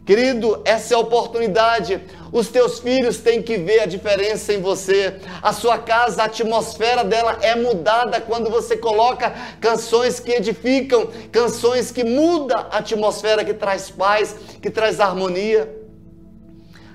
[0.04, 2.00] Querido, essa é a oportunidade.
[2.32, 5.20] Os teus filhos têm que ver a diferença em você.
[5.40, 11.92] A sua casa, a atmosfera dela é mudada quando você coloca canções que edificam, canções
[11.92, 15.72] que mudam a atmosfera, que traz paz, que traz harmonia.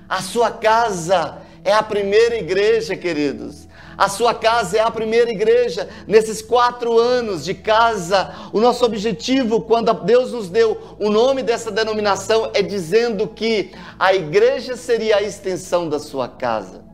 [0.09, 3.67] A sua casa é a primeira igreja, queridos.
[3.97, 5.89] A sua casa é a primeira igreja.
[6.07, 11.69] Nesses quatro anos de casa, o nosso objetivo, quando Deus nos deu o nome dessa
[11.69, 16.86] denominação, é dizendo que a igreja seria a extensão da sua casa.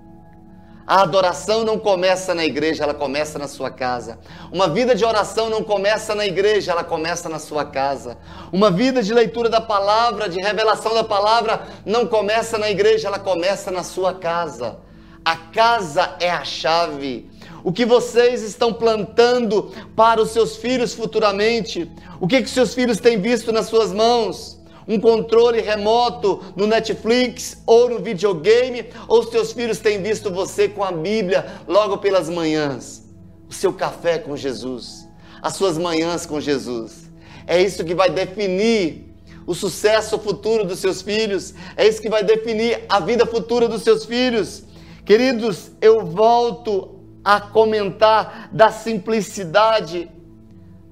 [0.86, 4.20] A adoração não começa na igreja, ela começa na sua casa.
[4.52, 8.18] Uma vida de oração não começa na igreja, ela começa na sua casa.
[8.52, 13.20] Uma vida de leitura da palavra, de revelação da palavra, não começa na igreja, ela
[13.20, 14.78] começa na sua casa.
[15.24, 17.32] A casa é a chave.
[17.64, 21.90] O que vocês estão plantando para os seus filhos futuramente?
[22.20, 24.62] O que, que seus filhos têm visto nas suas mãos?
[24.88, 30.68] Um controle remoto no Netflix ou no videogame, ou os teus filhos têm visto você
[30.68, 33.04] com a Bíblia logo pelas manhãs,
[33.50, 35.08] o seu café com Jesus,
[35.42, 37.12] as suas manhãs com Jesus.
[37.46, 39.14] É isso que vai definir
[39.46, 43.84] o sucesso futuro dos seus filhos, é isso que vai definir a vida futura dos
[43.84, 44.64] seus filhos.
[45.06, 50.10] Queridos, eu volto a comentar da simplicidade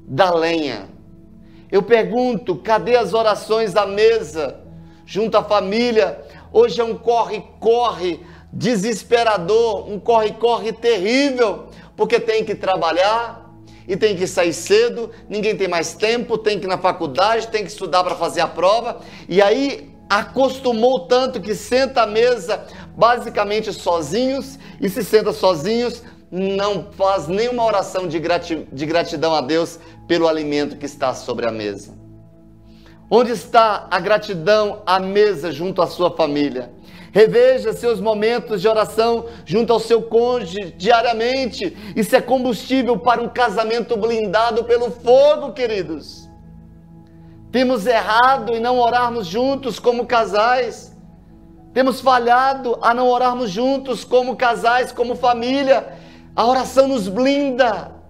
[0.06, 0.91] da lenha.
[1.72, 4.60] Eu pergunto: cadê as orações à mesa,
[5.06, 6.22] junto à família?
[6.52, 8.20] Hoje é um corre-corre
[8.52, 13.50] desesperador, um corre-corre terrível, porque tem que trabalhar
[13.88, 17.64] e tem que sair cedo, ninguém tem mais tempo, tem que ir na faculdade, tem
[17.64, 23.72] que estudar para fazer a prova, e aí acostumou tanto que senta à mesa basicamente
[23.72, 29.80] sozinhos e se senta sozinhos, não faz nenhuma oração de gratidão a Deus
[30.12, 31.94] pelo alimento que está sobre a mesa?
[33.10, 36.70] Onde está a gratidão à mesa junto à sua família?
[37.14, 41.78] Reveja seus momentos de oração junto ao seu cônjuge diariamente.
[41.96, 46.30] Isso é combustível para um casamento blindado pelo fogo, queridos.
[47.50, 50.94] Temos errado em não orarmos juntos como casais.
[51.74, 55.88] Temos falhado a não orarmos juntos como casais, como família.
[56.36, 58.01] A oração nos blinda.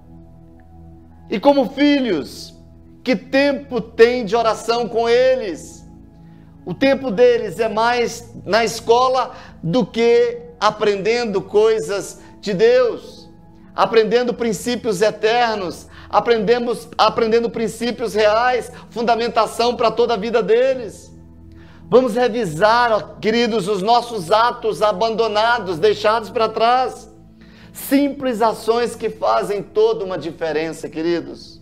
[1.31, 2.53] E como filhos,
[3.03, 5.83] Que tempo tem de oração com eles?
[6.63, 9.31] O tempo deles é mais na escola
[9.63, 13.27] do que aprendendo coisas de Deus,
[13.75, 21.11] aprendendo princípios eternos, aprendemos, aprendendo princípios reais, fundamentação para toda a vida deles.
[21.89, 27.10] Vamos revisar, queridos, os nossos atos abandonados, deixados para trás.
[27.73, 31.61] Simples ações que fazem toda uma diferença, queridos.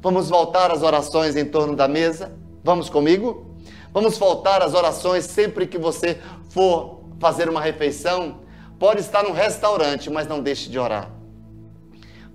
[0.00, 2.32] Vamos voltar às orações em torno da mesa?
[2.62, 3.56] Vamos comigo?
[3.92, 6.18] Vamos voltar às orações sempre que você
[6.50, 8.40] for fazer uma refeição.
[8.78, 11.10] Pode estar num restaurante, mas não deixe de orar.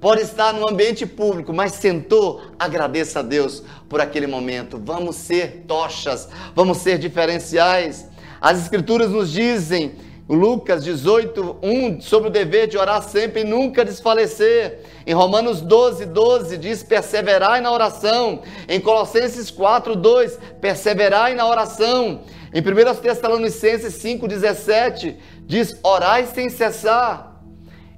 [0.01, 4.77] Pode estar no ambiente público, mas sentou, agradeça a Deus por aquele momento.
[4.83, 8.09] Vamos ser tochas, vamos ser diferenciais.
[8.41, 9.95] As Escrituras nos dizem
[10.27, 14.79] Lucas 18, 1, sobre o dever de orar sempre e nunca desfalecer.
[15.05, 18.41] Em Romanos 12, 12 diz: perseverai na oração.
[18.67, 22.21] Em Colossenses 4, 2, perseverai na oração.
[22.53, 27.41] Em 1 Tessalonicenses 5, 17, diz: orai sem cessar.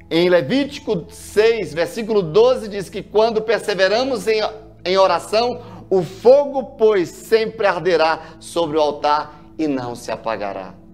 [0.09, 4.41] Em Levítico 6, versículo 12, diz que quando perseveramos em,
[4.83, 5.61] em oração,
[5.91, 10.84] o fogo, pois, sempre arderá sobre o altar e não se apagará.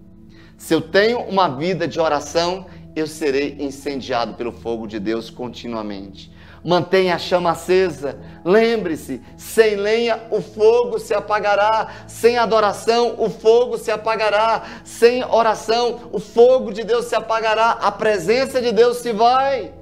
[0.62, 6.30] Se eu tenho uma vida de oração, eu serei incendiado pelo fogo de Deus continuamente.
[6.64, 8.16] Mantenha a chama acesa.
[8.44, 16.08] Lembre-se: sem lenha o fogo se apagará, sem adoração o fogo se apagará, sem oração
[16.12, 19.74] o fogo de Deus se apagará, a presença de Deus se vai.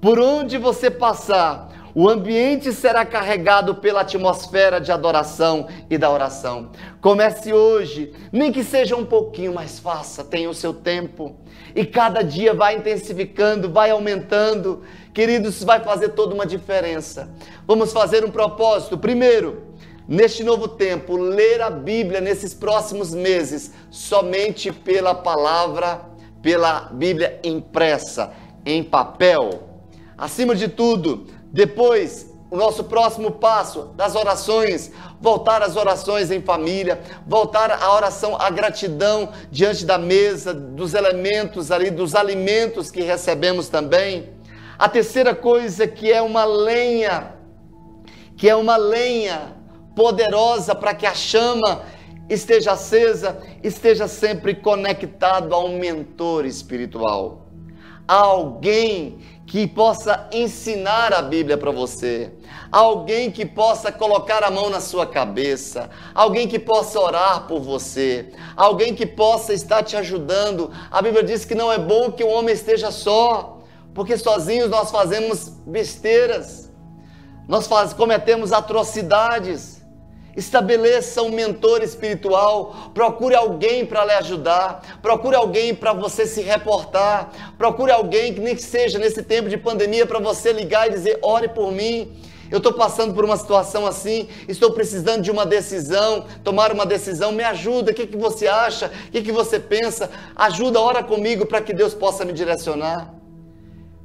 [0.00, 1.67] Por onde você passar,
[2.00, 6.70] o ambiente será carregado pela atmosfera de adoração e da oração.
[7.00, 11.34] Comece hoje, nem que seja um pouquinho, mas faça, tenha o seu tempo.
[11.74, 14.84] E cada dia vai intensificando, vai aumentando.
[15.12, 17.34] Queridos, isso vai fazer toda uma diferença.
[17.66, 18.96] Vamos fazer um propósito.
[18.96, 19.64] Primeiro,
[20.06, 26.02] neste novo tempo, ler a Bíblia nesses próximos meses, somente pela palavra,
[26.40, 28.32] pela Bíblia impressa,
[28.64, 29.64] em papel.
[30.16, 34.90] Acima de tudo, depois, o nosso próximo passo das orações,
[35.20, 41.70] voltar às orações em família, voltar à oração, à gratidão diante da mesa, dos elementos
[41.70, 44.30] ali, dos alimentos que recebemos também.
[44.78, 47.34] A terceira coisa que é uma lenha,
[48.36, 49.54] que é uma lenha
[49.94, 51.82] poderosa para que a chama
[52.30, 57.46] esteja acesa, esteja sempre conectado a um mentor espiritual,
[58.06, 59.18] a alguém
[59.48, 62.30] que possa ensinar a Bíblia para você,
[62.70, 68.30] alguém que possa colocar a mão na sua cabeça, alguém que possa orar por você,
[68.54, 70.70] alguém que possa estar te ajudando.
[70.90, 73.62] A Bíblia diz que não é bom que o homem esteja só,
[73.94, 76.70] porque sozinhos nós fazemos besteiras,
[77.48, 79.77] nós faz, cometemos atrocidades.
[80.38, 87.54] Estabeleça um mentor espiritual, procure alguém para lhe ajudar, procure alguém para você se reportar,
[87.58, 91.18] procure alguém que nem que seja nesse tempo de pandemia para você ligar e dizer:
[91.22, 92.16] ore por mim.
[92.52, 97.32] Eu estou passando por uma situação assim, estou precisando de uma decisão, tomar uma decisão,
[97.32, 101.44] me ajuda, o que, que você acha, o que, que você pensa, ajuda, ora comigo
[101.44, 103.12] para que Deus possa me direcionar.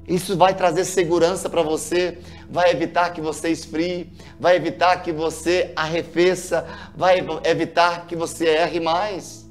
[0.06, 2.18] Isso vai trazer segurança para você,
[2.54, 8.80] vai evitar que você esfrie, vai evitar que você arrefeça, vai evitar que você erre
[8.80, 9.50] mais.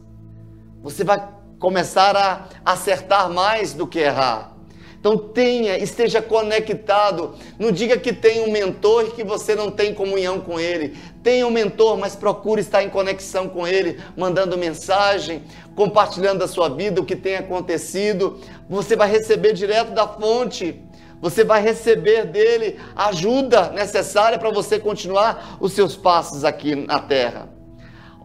[0.84, 1.20] Você vai
[1.59, 4.53] começar a acertar mais do que errar.
[5.00, 7.34] Então tenha, esteja conectado.
[7.59, 10.96] Não diga que tem um mentor e que você não tem comunhão com ele.
[11.24, 15.42] Tenha um mentor, mas procure estar em conexão com ele, mandando mensagem,
[15.74, 18.38] compartilhando a sua vida, o que tem acontecido.
[18.70, 20.80] Você vai receber direto da fonte.
[21.23, 27.49] Você vai receber dele ajuda necessária para você continuar os seus passos aqui na terra.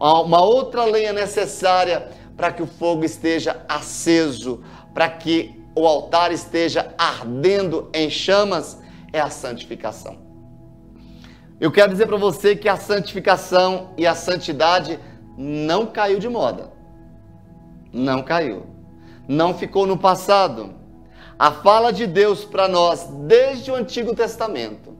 [0.00, 6.92] Uma outra lenha necessária para que o fogo esteja aceso, para que o altar esteja
[6.98, 8.80] ardendo em chamas,
[9.12, 10.18] é a santificação.
[11.60, 14.98] Eu quero dizer para você que a santificação e a santidade
[15.36, 16.72] não caiu de moda.
[17.92, 18.66] Não caiu.
[19.28, 20.74] Não ficou no passado.
[21.38, 24.96] A fala de Deus para nós desde o Antigo Testamento.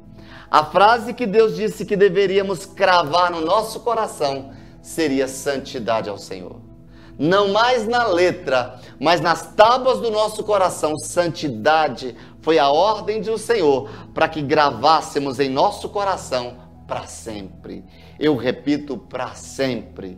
[0.50, 6.68] A frase que Deus disse que deveríamos cravar no nosso coração seria santidade ao Senhor
[7.18, 13.36] não mais na letra, mas nas tábuas do nosso coração, santidade foi a ordem do
[13.36, 17.84] Senhor para que gravássemos em nosso coração para sempre.
[18.18, 20.16] Eu repito, para sempre.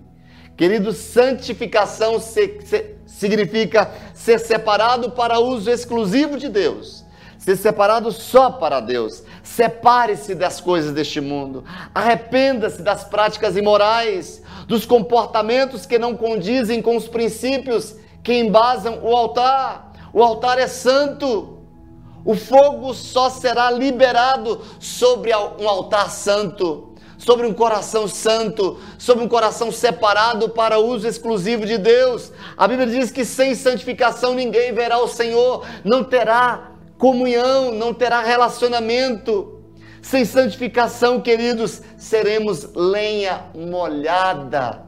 [0.57, 2.21] Querido, santificação
[3.19, 7.05] significa ser separado para uso exclusivo de Deus,
[7.39, 9.23] ser separado só para Deus.
[9.43, 11.65] Separe-se das coisas deste mundo.
[11.95, 19.15] Arrependa-se das práticas imorais, dos comportamentos que não condizem com os princípios que embasam o
[19.17, 19.93] altar.
[20.13, 21.59] O altar é santo.
[22.25, 26.90] O fogo só será liberado sobre um altar santo,
[27.21, 32.33] sobre um coração santo, sobre um coração separado para uso exclusivo de Deus.
[32.57, 38.23] A Bíblia diz que sem santificação ninguém verá o Senhor, não terá comunhão, não terá
[38.23, 39.61] relacionamento.
[40.01, 44.87] Sem santificação, queridos, seremos lenha molhada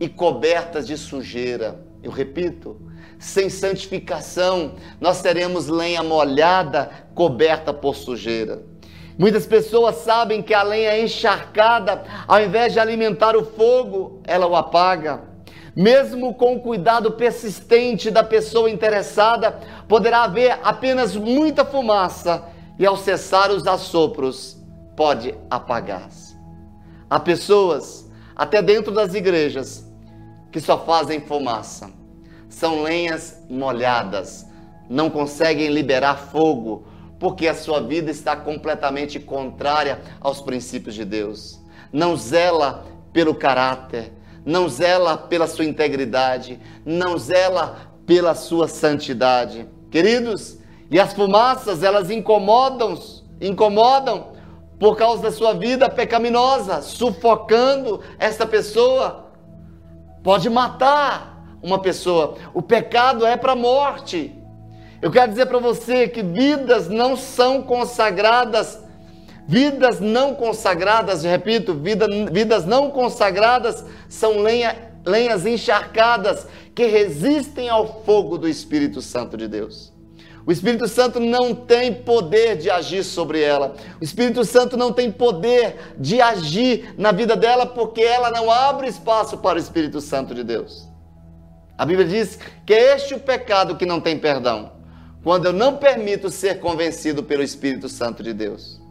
[0.00, 1.80] e cobertas de sujeira.
[2.02, 2.76] Eu repito,
[3.20, 8.71] sem santificação, nós teremos lenha molhada, coberta por sujeira.
[9.18, 14.56] Muitas pessoas sabem que a lenha encharcada, ao invés de alimentar o fogo, ela o
[14.56, 15.20] apaga.
[15.76, 19.58] Mesmo com o cuidado persistente da pessoa interessada,
[19.88, 22.44] poderá haver apenas muita fumaça
[22.78, 24.56] e, ao cessar os assopros,
[24.96, 26.36] pode apagar-se.
[27.08, 29.86] Há pessoas, até dentro das igrejas,
[30.50, 31.90] que só fazem fumaça.
[32.48, 34.46] São lenhas molhadas,
[34.88, 36.84] não conseguem liberar fogo,
[37.22, 41.56] porque a sua vida está completamente contrária aos princípios de Deus.
[41.92, 44.12] Não zela pelo caráter,
[44.44, 49.68] não zela pela sua integridade, não zela pela sua santidade.
[49.88, 50.58] Queridos,
[50.90, 52.98] e as fumaças, elas incomodam,
[53.40, 54.32] incomodam
[54.80, 59.30] por causa da sua vida pecaminosa, sufocando esta pessoa.
[60.24, 62.34] Pode matar uma pessoa.
[62.52, 64.41] O pecado é para a morte.
[65.02, 68.78] Eu quero dizer para você que vidas não são consagradas
[69.46, 78.02] Vidas não consagradas, repito, vida, vidas não consagradas são lenha, lenhas encharcadas que resistem ao
[78.04, 79.92] fogo do Espírito Santo de Deus.
[80.46, 83.74] O Espírito Santo não tem poder de agir sobre ela.
[84.00, 88.88] O Espírito Santo não tem poder de agir na vida dela porque ela não abre
[88.88, 90.88] espaço para o Espírito Santo de Deus.
[91.76, 94.81] A Bíblia diz que é este o pecado que não tem perdão.
[95.22, 98.82] Quando eu não permito ser convencido pelo Espírito Santo de Deus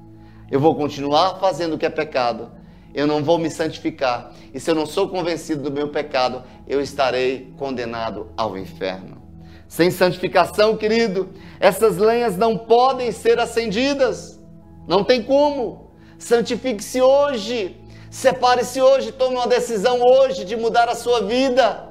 [0.51, 2.51] eu vou continuar fazendo o que é pecado,
[2.93, 6.81] eu não vou me santificar, e se eu não sou convencido do meu pecado, eu
[6.81, 9.21] estarei condenado ao inferno.
[9.65, 14.37] Sem santificação, querido, essas lenhas não podem ser acendidas,
[14.85, 15.91] não tem como.
[16.19, 17.77] Santifique-se hoje,
[18.09, 21.90] separe-se hoje, tome uma decisão hoje de mudar a sua vida.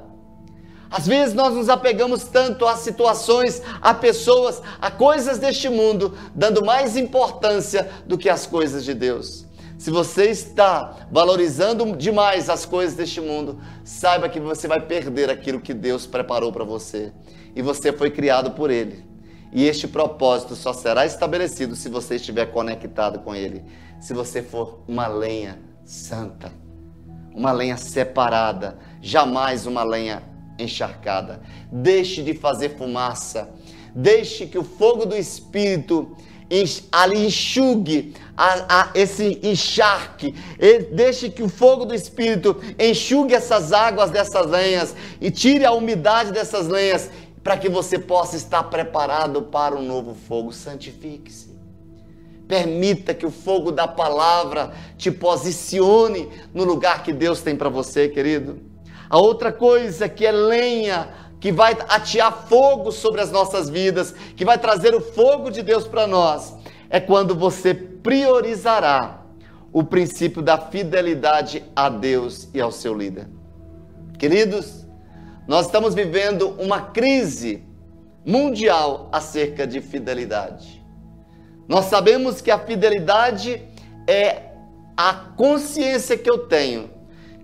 [0.91, 6.65] Às vezes nós nos apegamos tanto a situações, a pessoas, a coisas deste mundo, dando
[6.65, 9.47] mais importância do que as coisas de Deus.
[9.77, 15.61] Se você está valorizando demais as coisas deste mundo, saiba que você vai perder aquilo
[15.61, 17.13] que Deus preparou para você.
[17.55, 19.03] E você foi criado por Ele.
[19.51, 23.63] E este propósito só será estabelecido se você estiver conectado com Ele.
[23.99, 26.51] Se você for uma lenha santa,
[27.33, 30.30] uma lenha separada, jamais uma lenha
[30.61, 31.41] encharcada.
[31.71, 33.49] Deixe de fazer fumaça.
[33.93, 36.15] Deixe que o fogo do Espírito
[36.91, 40.35] ali enxugue a, a, esse encharque.
[40.91, 46.31] Deixe que o fogo do Espírito enxugue essas águas dessas lenhas e tire a umidade
[46.31, 47.09] dessas lenhas
[47.43, 50.51] para que você possa estar preparado para um novo fogo.
[50.51, 51.51] Santifique-se.
[52.47, 58.09] Permita que o fogo da palavra te posicione no lugar que Deus tem para você,
[58.09, 58.70] querido.
[59.11, 64.45] A outra coisa que é lenha, que vai atear fogo sobre as nossas vidas, que
[64.45, 66.55] vai trazer o fogo de Deus para nós,
[66.89, 69.25] é quando você priorizará
[69.73, 73.27] o princípio da fidelidade a Deus e ao seu líder.
[74.17, 74.87] Queridos,
[75.45, 77.65] nós estamos vivendo uma crise
[78.25, 80.81] mundial acerca de fidelidade.
[81.67, 83.61] Nós sabemos que a fidelidade
[84.07, 84.51] é
[84.95, 86.89] a consciência que eu tenho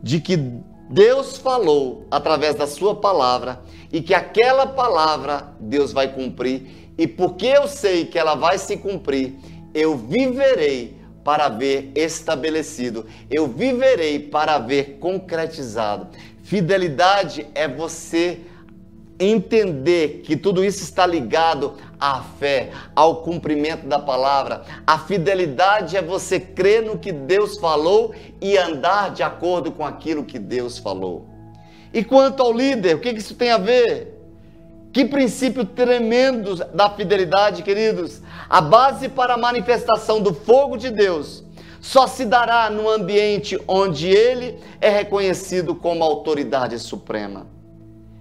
[0.01, 0.38] de que
[0.90, 3.62] Deus falou através da sua palavra
[3.92, 8.78] e que aquela palavra Deus vai cumprir, e porque eu sei que ela vai se
[8.78, 9.36] cumprir,
[9.74, 16.08] eu viverei para ver estabelecido, eu viverei para ver concretizado.
[16.42, 18.40] Fidelidade é você
[19.20, 24.64] entender que tudo isso está ligado à fé, ao cumprimento da palavra.
[24.86, 30.24] A fidelidade é você crer no que Deus falou e andar de acordo com aquilo
[30.24, 31.28] que Deus falou.
[31.93, 34.14] E quanto ao líder, o que isso tem a ver?
[34.91, 38.22] Que princípio tremendo da fidelidade, queridos.
[38.50, 41.43] A base para a manifestação do fogo de Deus
[41.80, 47.48] só se dará no ambiente onde ele é reconhecido como autoridade suprema.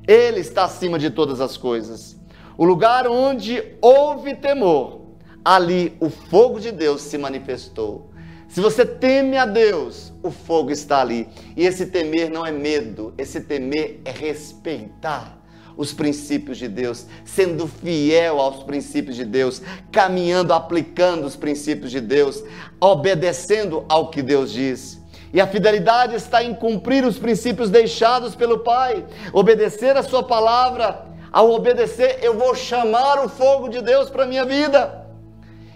[0.07, 2.17] Ele está acima de todas as coisas.
[2.59, 5.03] O lugar onde houve temor,
[5.45, 8.11] ali o fogo de Deus se manifestou.
[8.49, 11.29] Se você teme a Deus, o fogo está ali.
[11.57, 15.39] E esse temer não é medo, esse temer é respeitar
[15.77, 19.61] os princípios de Deus, sendo fiel aos princípios de Deus,
[19.93, 22.43] caminhando, aplicando os princípios de Deus,
[22.81, 24.99] obedecendo ao que Deus diz.
[25.35, 29.05] E a fidelidade está em cumprir os princípios deixados pelo Pai,
[29.35, 31.15] obedecer a Sua palavra.
[31.37, 35.07] Ao obedecer, eu vou chamar o fogo de Deus para a minha vida.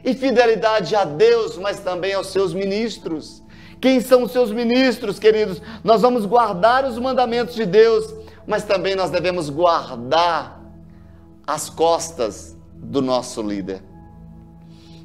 [0.02, 3.42] E fidelidade a Deus, mas também aos seus ministros.
[3.78, 5.60] Quem são os seus ministros, queridos?
[5.84, 8.10] Nós vamos guardar os mandamentos de Deus,
[8.46, 10.62] mas também nós devemos guardar
[11.46, 13.82] as costas do nosso líder.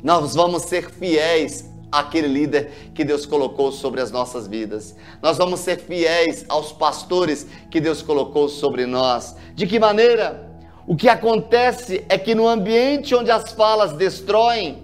[0.01, 4.95] Nós vamos ser fiéis àquele líder que Deus colocou sobre as nossas vidas.
[5.21, 9.35] Nós vamos ser fiéis aos pastores que Deus colocou sobre nós.
[9.53, 10.44] De que maneira?
[10.87, 14.83] O que acontece é que no ambiente onde as falas destroem,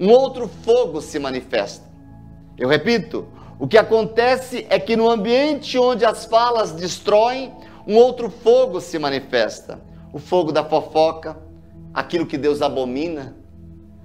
[0.00, 1.84] um outro fogo se manifesta.
[2.56, 3.28] Eu repito,
[3.58, 7.52] o que acontece é que no ambiente onde as falas destroem,
[7.86, 9.82] um outro fogo se manifesta.
[10.14, 11.36] O fogo da fofoca,
[11.92, 13.36] aquilo que Deus abomina,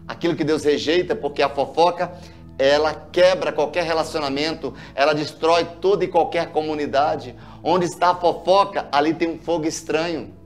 [0.05, 2.11] aquilo que Deus rejeita, porque a fofoca
[2.57, 7.33] ela quebra qualquer relacionamento, ela destrói toda e qualquer comunidade.
[7.63, 10.37] Onde está a fofoca, ali tem um fogo estranho.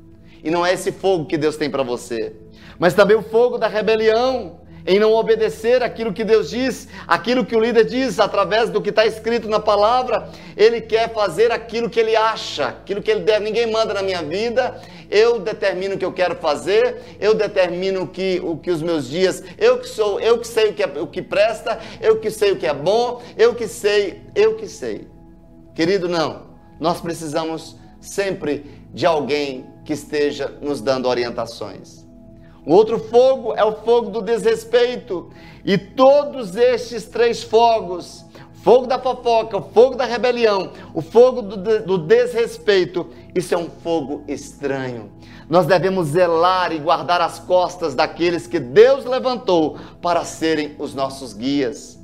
[0.43, 2.35] E não é esse fogo que Deus tem para você.
[2.77, 7.55] Mas também o fogo da rebelião, em não obedecer aquilo que Deus diz, aquilo que
[7.55, 11.99] o líder diz através do que está escrito na palavra, ele quer fazer aquilo que
[11.99, 13.45] ele acha, aquilo que ele deve.
[13.45, 18.41] Ninguém manda na minha vida, eu determino o que eu quero fazer, eu determino que,
[18.43, 21.07] o que os meus dias, eu que sou, eu que sei o que, é, o
[21.07, 25.07] que presta, eu que sei o que é bom, eu que sei, eu que sei.
[25.73, 26.51] Querido, não.
[26.79, 32.03] Nós precisamos sempre de alguém que esteja nos dando orientações.
[32.65, 35.29] O outro fogo é o fogo do desrespeito.
[35.65, 38.25] E todos estes três fogos,
[38.63, 43.69] fogo da fofoca, o fogo da rebelião, o fogo do, do desrespeito, isso é um
[43.69, 45.11] fogo estranho.
[45.49, 51.33] Nós devemos zelar e guardar as costas daqueles que Deus levantou para serem os nossos
[51.33, 51.99] guias.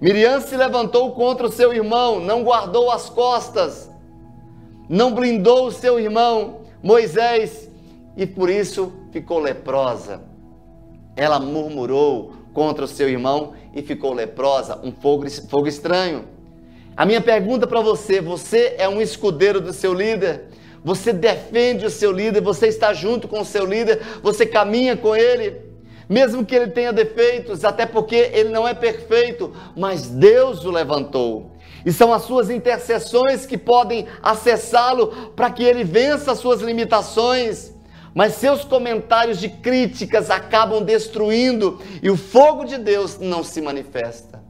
[0.00, 3.90] Miriam se levantou contra o seu irmão, não guardou as costas,
[4.88, 6.57] não blindou o seu irmão.
[6.82, 7.68] Moisés
[8.16, 10.22] e por isso ficou leprosa.
[11.16, 16.24] Ela murmurou contra o seu irmão e ficou leprosa, um fogo, fogo estranho.
[16.96, 20.46] A minha pergunta para você: você é um escudeiro do seu líder?
[20.84, 25.14] Você defende o seu líder, você está junto com o seu líder, você caminha com
[25.14, 25.56] ele,
[26.08, 31.50] mesmo que ele tenha defeitos, até porque ele não é perfeito, mas Deus o levantou.
[31.88, 37.72] E são as suas intercessões que podem acessá-lo para que ele vença as suas limitações
[38.14, 44.42] mas seus comentários de críticas acabam destruindo e o fogo de Deus não se manifesta.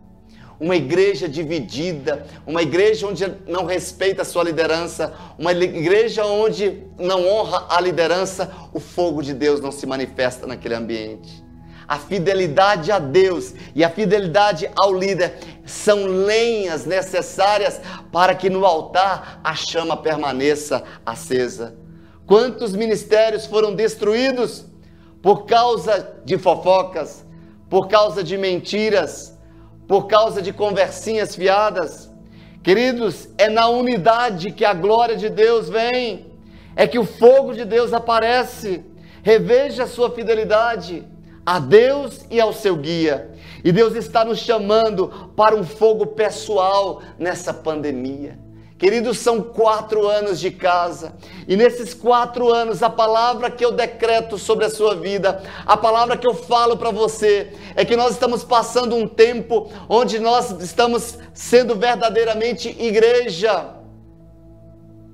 [0.59, 7.29] Uma igreja dividida, uma igreja onde não respeita a sua liderança, uma igreja onde não
[7.29, 11.48] honra a liderança, o fogo de Deus não se manifesta naquele ambiente.
[11.89, 17.81] A fidelidade a Deus e a fidelidade ao líder são lenhas necessárias
[18.13, 21.75] para que no altar a chama permaneça acesa.
[22.27, 24.67] Quantos ministérios foram destruídos
[25.23, 27.25] por causa de fofocas,
[27.71, 29.35] por causa de mentiras,
[29.87, 32.13] por causa de conversinhas fiadas?
[32.63, 36.27] Queridos, é na unidade que a glória de Deus vem,
[36.77, 38.85] é que o fogo de Deus aparece.
[39.23, 41.03] Reveja a sua fidelidade
[41.49, 43.31] a Deus e ao seu guia.
[43.65, 48.39] E Deus está nos chamando para um fogo pessoal nessa pandemia.
[48.77, 51.15] Queridos, são quatro anos de casa,
[51.49, 56.19] e nesses quatro anos, a palavra que eu decreto sobre a sua vida, a palavra
[56.19, 61.19] que eu falo para você, é que nós estamos passando um tempo onde nós estamos
[61.33, 63.78] sendo verdadeiramente igreja,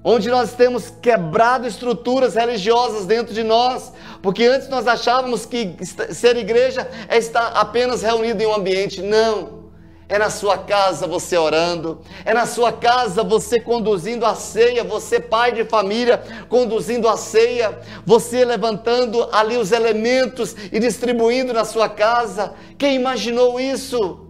[0.05, 3.90] onde nós temos quebrado estruturas religiosas dentro de nós,
[4.22, 5.74] porque antes nós achávamos que
[6.11, 9.00] ser igreja é estar apenas reunido em um ambiente.
[9.00, 9.64] Não.
[10.07, 15.18] É na sua casa você orando, é na sua casa você conduzindo a ceia, você
[15.18, 21.88] pai de família conduzindo a ceia, você levantando ali os elementos e distribuindo na sua
[21.88, 22.52] casa.
[22.76, 24.24] Quem imaginou isso?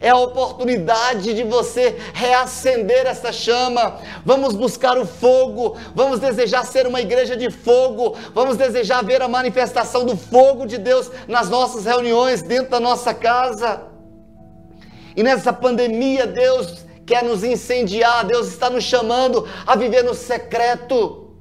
[0.00, 3.98] É a oportunidade de você reacender essa chama.
[4.24, 9.28] Vamos buscar o fogo, vamos desejar ser uma igreja de fogo, vamos desejar ver a
[9.28, 13.82] manifestação do fogo de Deus nas nossas reuniões, dentro da nossa casa.
[15.16, 21.34] E nessa pandemia, Deus quer nos incendiar, Deus está nos chamando a viver no secreto,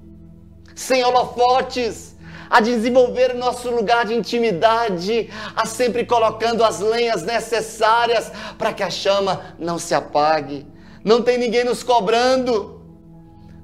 [0.73, 2.16] sem holofotes,
[2.49, 8.83] a desenvolver o nosso lugar de intimidade, a sempre colocando as lenhas necessárias para que
[8.83, 10.65] a chama não se apague.
[11.03, 12.77] Não tem ninguém nos cobrando.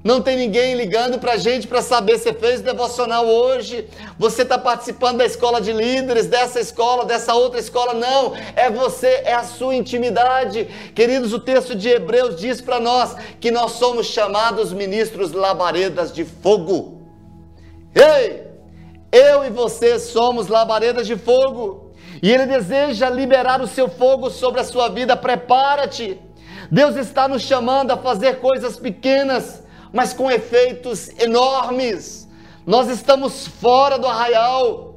[0.03, 3.87] Não tem ninguém ligando para a gente para saber se fez devocional hoje.
[4.19, 7.93] Você está participando da escola de líderes, dessa escola, dessa outra escola.
[7.93, 10.65] Não, é você, é a sua intimidade.
[10.93, 16.25] Queridos, o texto de Hebreus diz para nós que nós somos chamados ministros labaredas de
[16.25, 17.01] fogo.
[17.95, 18.52] Ei,
[19.13, 21.93] eu e você somos labaredas de fogo.
[22.21, 25.15] E Ele deseja liberar o seu fogo sobre a sua vida.
[25.15, 26.19] Prepara-te.
[26.71, 32.27] Deus está nos chamando a fazer coisas pequenas mas com efeitos enormes.
[32.65, 34.95] Nós estamos fora do arraial,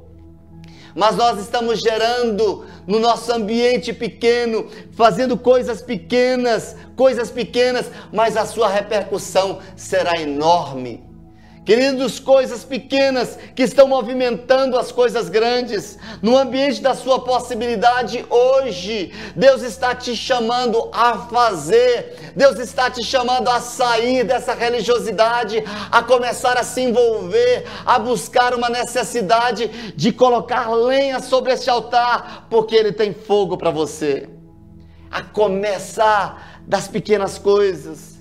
[0.94, 8.46] mas nós estamos gerando no nosso ambiente pequeno, fazendo coisas pequenas, coisas pequenas, mas a
[8.46, 11.04] sua repercussão será enorme.
[11.66, 19.12] Queridos, coisas pequenas que estão movimentando as coisas grandes, no ambiente da sua possibilidade hoje,
[19.34, 26.04] Deus está te chamando a fazer, Deus está te chamando a sair dessa religiosidade, a
[26.04, 32.76] começar a se envolver, a buscar uma necessidade de colocar lenha sobre esse altar, porque
[32.76, 34.28] Ele tem fogo para você.
[35.10, 38.15] A começar das pequenas coisas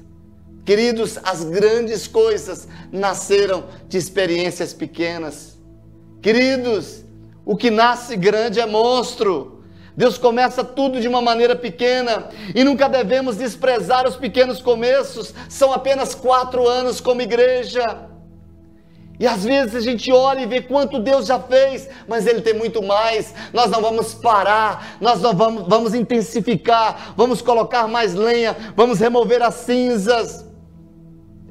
[0.65, 5.59] Queridos, as grandes coisas nasceram de experiências pequenas.
[6.23, 7.05] Queridos,
[7.45, 9.63] o que nasce grande é monstro.
[9.95, 15.35] Deus começa tudo de uma maneira pequena e nunca devemos desprezar os pequenos começos.
[15.47, 18.09] São apenas quatro anos como igreja.
[19.19, 22.55] E às vezes a gente olha e vê quanto Deus já fez, mas Ele tem
[22.55, 23.35] muito mais.
[23.53, 29.43] Nós não vamos parar, nós não vamos, vamos intensificar, vamos colocar mais lenha, vamos remover
[29.43, 30.54] as cinzas.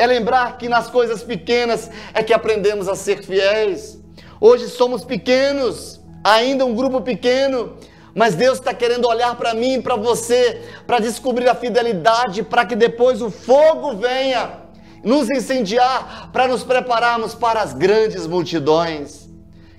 [0.04, 3.98] É lembrar que nas coisas pequenas é que aprendemos a ser fiéis.
[4.38, 7.78] Hoje somos pequenos, ainda um grupo pequeno,
[8.14, 12.66] mas Deus está querendo olhar para mim e para você, para descobrir a fidelidade, para
[12.66, 14.64] que depois o fogo venha
[15.02, 19.23] nos incendiar, para nos prepararmos para as grandes multidões.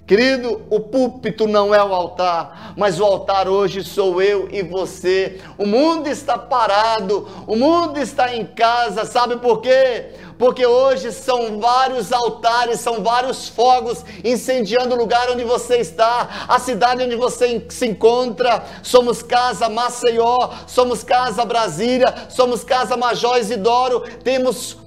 [0.07, 5.41] Querido, o púlpito não é o altar, mas o altar hoje sou eu e você.
[5.57, 10.11] O mundo está parado, o mundo está em casa, sabe por quê?
[10.37, 16.59] Porque hoje são vários altares, são vários fogos incendiando o lugar onde você está, a
[16.59, 18.63] cidade onde você se encontra.
[18.83, 24.84] Somos Casa Maceió, somos Casa Brasília, somos Casa Major Isidoro, temos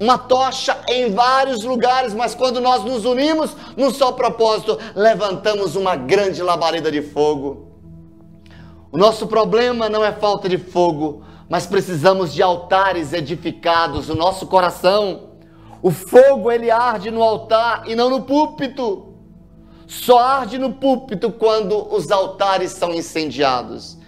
[0.00, 5.94] uma tocha em vários lugares, mas quando nós nos unimos num só propósito, levantamos uma
[5.94, 7.68] grande labareda de fogo.
[8.90, 14.46] O nosso problema não é falta de fogo, mas precisamos de altares edificados no nosso
[14.46, 15.28] coração.
[15.82, 19.14] O fogo ele arde no altar e não no púlpito.
[19.86, 23.98] Só arde no púlpito quando os altares são incendiados.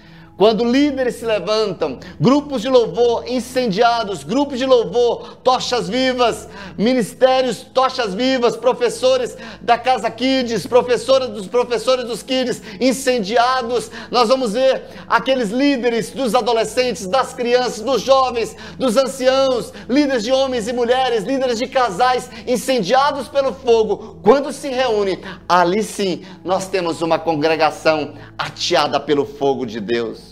[0.42, 8.12] Quando líderes se levantam, grupos de louvor incendiados, grupos de louvor, tochas vivas, ministérios, tochas
[8.12, 15.50] vivas, professores da Casa Kids, professores dos professores dos Kids incendiados, nós vamos ver aqueles
[15.50, 21.56] líderes dos adolescentes, das crianças, dos jovens, dos anciãos, líderes de homens e mulheres, líderes
[21.56, 24.18] de casais incendiados pelo fogo.
[24.24, 30.31] Quando se reúnem, ali sim nós temos uma congregação ateada pelo fogo de Deus.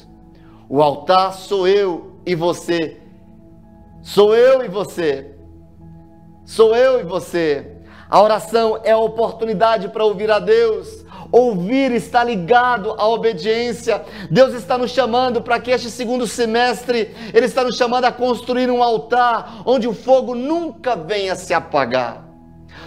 [0.72, 2.98] O altar sou eu e você.
[4.02, 5.34] Sou eu e você.
[6.44, 7.78] Sou eu e você.
[8.08, 11.04] A oração é a oportunidade para ouvir a Deus.
[11.32, 14.00] Ouvir está ligado à obediência.
[14.30, 18.70] Deus está nos chamando para que este segundo semestre, Ele está nos chamando a construir
[18.70, 22.28] um altar onde o fogo nunca venha se apagar.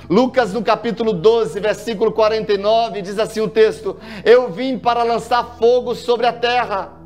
[0.10, 5.94] Lucas, no capítulo 12, versículo 49, diz assim o texto: Eu vim para lançar fogo
[5.94, 7.03] sobre a terra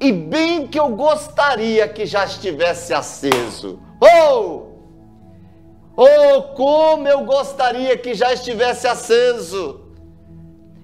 [0.00, 3.80] e bem que eu gostaria que já estivesse aceso.
[4.00, 4.68] Oh!
[5.96, 9.80] Oh, como eu gostaria que já estivesse aceso.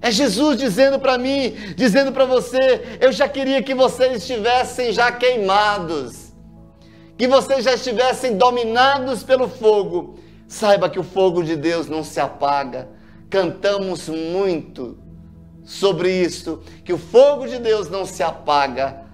[0.01, 5.09] É Jesus dizendo para mim, dizendo para você, eu já queria que vocês estivessem já
[5.13, 6.33] queimados,
[7.17, 10.19] que vocês já estivessem dominados pelo fogo.
[10.49, 12.89] Saiba que o fogo de Deus não se apaga.
[13.29, 14.99] Cantamos muito
[15.63, 19.04] sobre isso, que o fogo de Deus não se apaga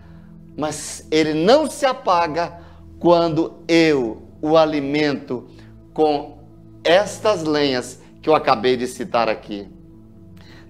[0.57, 2.59] mas ele não se apaga
[2.99, 5.47] quando eu o alimento
[5.93, 6.39] com
[6.83, 9.67] estas lenhas que eu acabei de citar aqui.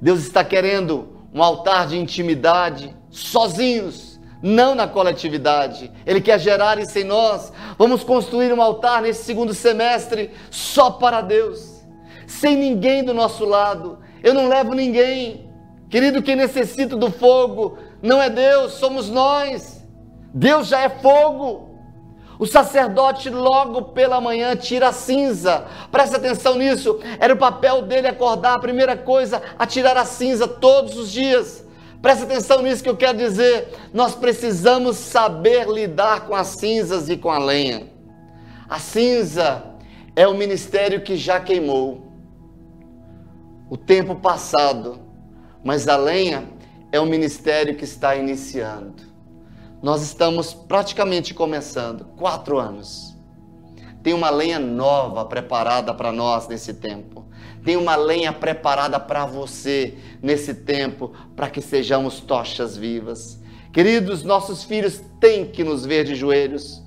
[0.02, 5.92] Deus está querendo um altar de intimidade, sozinhos, não na coletividade.
[6.06, 7.52] Ele quer gerar isso em nós.
[7.78, 11.72] Vamos construir um altar nesse segundo semestre só para Deus
[12.32, 14.00] sem ninguém do nosso lado.
[14.24, 15.50] Eu não levo ninguém.
[15.90, 19.82] Querido, quem necessita do fogo não é Deus, somos nós.
[20.34, 21.70] Deus já é fogo.
[22.40, 25.66] O sacerdote, logo pela manhã, tira a cinza.
[25.92, 27.00] Presta atenção nisso.
[27.20, 31.64] Era o papel dele acordar, a primeira coisa, a tirar a cinza todos os dias.
[32.02, 33.68] Presta atenção nisso que eu quero dizer.
[33.94, 37.88] Nós precisamos saber lidar com as cinzas e com a lenha.
[38.68, 39.64] A cinza
[40.16, 42.08] é o ministério que já queimou.
[43.70, 45.00] O tempo passado.
[45.64, 46.44] Mas a lenha
[46.92, 49.04] é o ministério que está iniciando.
[49.82, 53.16] Nós estamos praticamente começando, quatro anos.
[54.04, 57.26] Tem uma lenha nova preparada para nós nesse tempo.
[57.64, 63.40] Tem uma lenha preparada para você nesse tempo, para que sejamos tochas vivas.
[63.72, 66.84] Queridos, nossos filhos têm que nos ver de joelhos,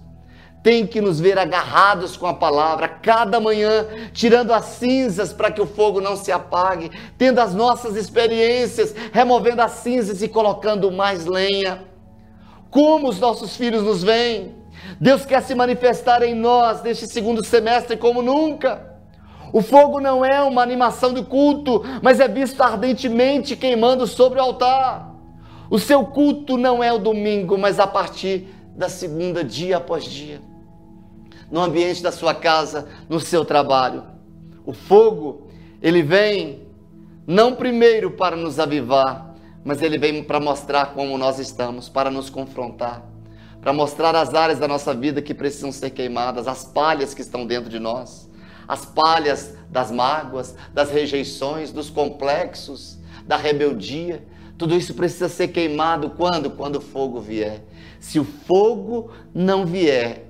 [0.64, 5.60] têm que nos ver agarrados com a palavra, cada manhã, tirando as cinzas para que
[5.60, 11.26] o fogo não se apague, tendo as nossas experiências, removendo as cinzas e colocando mais
[11.26, 11.84] lenha.
[12.70, 14.54] Como os nossos filhos nos veem?
[14.98, 18.96] Deus quer se manifestar em nós neste segundo semestre como nunca.
[19.52, 24.42] O fogo não é uma animação de culto, mas é visto ardentemente queimando sobre o
[24.42, 25.14] altar.
[25.68, 30.53] O seu culto não é o domingo, mas a partir da segunda, dia após dia.
[31.50, 34.04] No ambiente da sua casa, no seu trabalho.
[34.64, 35.48] O fogo,
[35.80, 36.62] ele vem
[37.26, 39.34] não primeiro para nos avivar,
[39.64, 43.02] mas ele vem para mostrar como nós estamos, para nos confrontar,
[43.60, 47.46] para mostrar as áreas da nossa vida que precisam ser queimadas, as palhas que estão
[47.46, 48.28] dentro de nós
[48.66, 54.26] as palhas das mágoas, das rejeições, dos complexos, da rebeldia.
[54.56, 56.50] Tudo isso precisa ser queimado quando?
[56.50, 57.62] Quando o fogo vier.
[58.00, 60.28] Se o fogo não vier,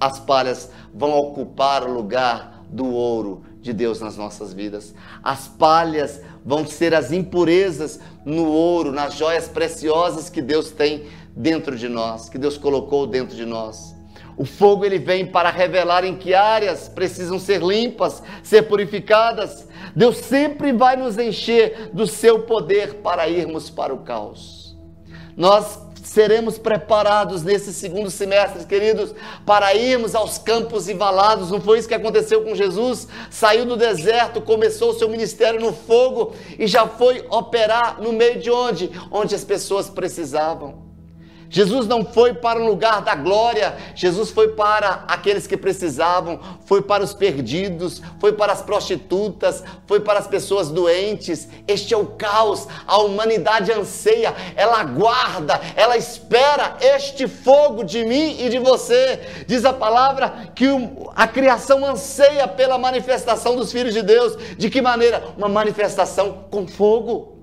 [0.00, 4.94] as palhas vão ocupar o lugar do ouro de Deus nas nossas vidas.
[5.22, 11.76] As palhas vão ser as impurezas no ouro, nas joias preciosas que Deus tem dentro
[11.76, 13.94] de nós, que Deus colocou dentro de nós.
[14.36, 19.68] O fogo ele vem para revelar em que áreas precisam ser limpas, ser purificadas.
[19.94, 24.74] Deus sempre vai nos encher do seu poder para irmos para o caos.
[25.36, 25.78] Nós
[26.10, 29.14] seremos preparados nesse segundo semestre, queridos,
[29.46, 31.52] para irmos aos campos e valados.
[31.52, 33.06] Não foi isso que aconteceu com Jesus?
[33.30, 38.40] Saiu do deserto, começou o seu ministério no fogo e já foi operar no meio
[38.40, 38.90] de onde?
[39.08, 40.89] Onde as pessoas precisavam.
[41.50, 46.80] Jesus não foi para um lugar da glória, Jesus foi para aqueles que precisavam, foi
[46.80, 51.48] para os perdidos, foi para as prostitutas, foi para as pessoas doentes.
[51.66, 58.40] Este é o caos, a humanidade anseia, ela aguarda, ela espera este fogo de mim
[58.40, 59.18] e de você.
[59.48, 60.66] Diz a palavra que
[61.16, 64.38] a criação anseia pela manifestação dos filhos de Deus.
[64.56, 65.24] De que maneira?
[65.36, 67.40] Uma manifestação com fogo.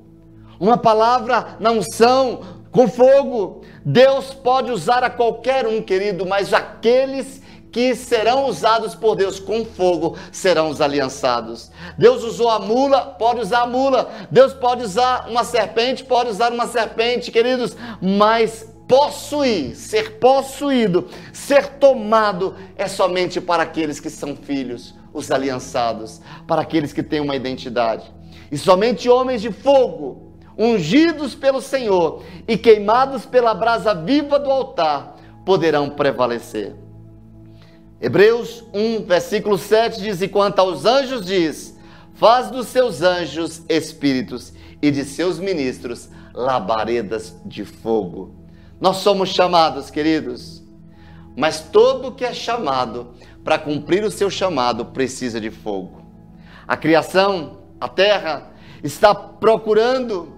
[0.59, 3.63] Uma palavra na unção, com fogo.
[3.83, 9.65] Deus pode usar a qualquer um, querido, mas aqueles que serão usados por Deus com
[9.65, 11.71] fogo serão os aliançados.
[11.97, 14.11] Deus usou a mula, pode usar a mula.
[14.29, 21.79] Deus pode usar uma serpente, pode usar uma serpente, queridos, mas possuir, ser possuído, ser
[21.79, 27.35] tomado é somente para aqueles que são filhos, os aliançados, para aqueles que têm uma
[27.35, 28.05] identidade.
[28.51, 30.26] E somente homens de fogo
[30.57, 36.75] ungidos pelo Senhor e queimados pela brasa viva do altar, poderão prevalecer.
[38.01, 41.77] Hebreus 1, versículo 7 diz: E quanto aos anjos, diz:
[42.13, 48.35] Faz dos seus anjos espíritos e de seus ministros labaredas de fogo.
[48.79, 50.63] Nós somos chamados, queridos,
[51.35, 56.01] mas todo que é chamado para cumprir o seu chamado precisa de fogo.
[56.67, 58.51] A criação, a terra,
[58.83, 60.36] está procurando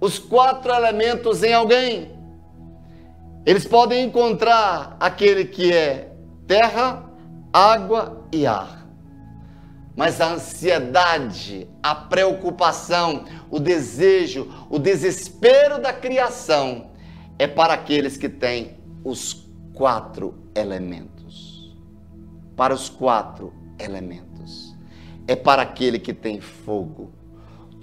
[0.00, 2.10] os quatro elementos em alguém.
[3.44, 6.12] Eles podem encontrar aquele que é
[6.46, 7.04] terra,
[7.52, 8.86] água e ar.
[9.96, 16.90] Mas a ansiedade, a preocupação, o desejo, o desespero da criação
[17.38, 21.76] é para aqueles que têm os quatro elementos.
[22.56, 24.74] Para os quatro elementos.
[25.26, 27.12] É para aquele que tem fogo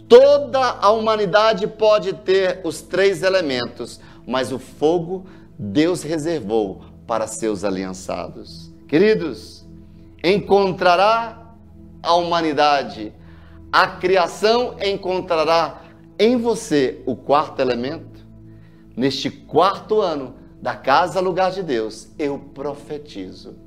[0.07, 5.25] Toda a humanidade pode ter os três elementos, mas o fogo
[5.59, 8.71] Deus reservou para seus aliançados.
[8.87, 9.65] Queridos,
[10.23, 11.53] encontrará
[12.01, 13.13] a humanidade,
[13.71, 15.81] a criação encontrará
[16.17, 18.25] em você o quarto elemento.
[18.95, 23.66] Neste quarto ano da casa lugar de Deus, eu profetizo.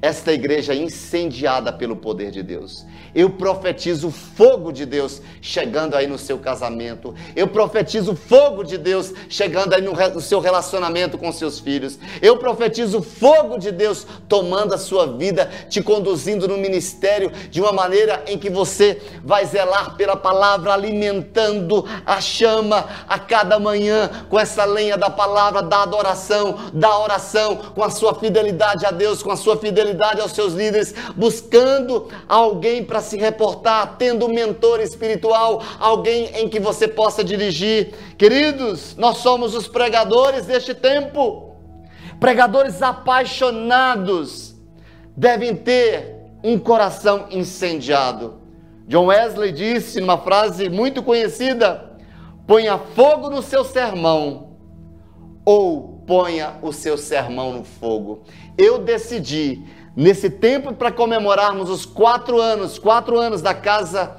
[0.00, 2.86] Esta igreja incendiada pelo poder de Deus.
[3.14, 7.14] Eu profetizo fogo de Deus chegando aí no seu casamento.
[7.34, 11.98] Eu profetizo fogo de Deus chegando aí no, no, seu relacionamento com seus filhos.
[12.22, 17.72] Eu profetizo fogo de Deus tomando a sua vida, te conduzindo no ministério de uma
[17.72, 24.38] maneira em que você vai zelar pela palavra, alimentando a chama a cada manhã com
[24.38, 29.32] essa lenha da palavra, da adoração, da oração, com a sua fidelidade a Deus, com
[29.32, 29.87] a sua fidelidade
[30.20, 36.58] aos seus líderes, buscando alguém para se reportar, tendo um mentor espiritual, alguém em que
[36.58, 37.94] você possa dirigir.
[38.16, 41.54] Queridos, nós somos os pregadores deste tempo.
[42.18, 44.56] Pregadores apaixonados
[45.16, 48.40] devem ter um coração incendiado.
[48.86, 51.92] John Wesley disse numa frase muito conhecida:
[52.46, 54.56] ponha fogo no seu sermão
[55.44, 58.22] ou ponha o seu sermão no fogo.
[58.56, 59.62] Eu decidi
[59.98, 64.18] nesse tempo para comemorarmos os quatro anos, quatro anos da casa,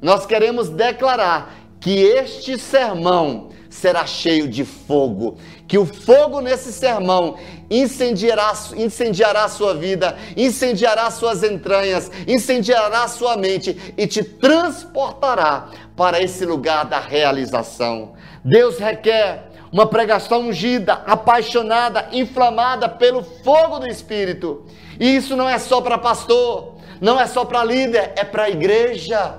[0.00, 5.36] nós queremos declarar que este sermão será cheio de fogo,
[5.68, 7.36] que o fogo nesse sermão
[7.70, 16.22] incendiará, incendiará a sua vida, incendiará suas entranhas, incendiará sua mente e te transportará para
[16.22, 18.14] esse lugar da realização.
[18.42, 24.64] Deus requer uma pregação ungida, apaixonada, inflamada pelo fogo do Espírito.
[24.98, 28.50] E isso não é só para pastor, não é só para líder, é para a
[28.50, 29.38] igreja.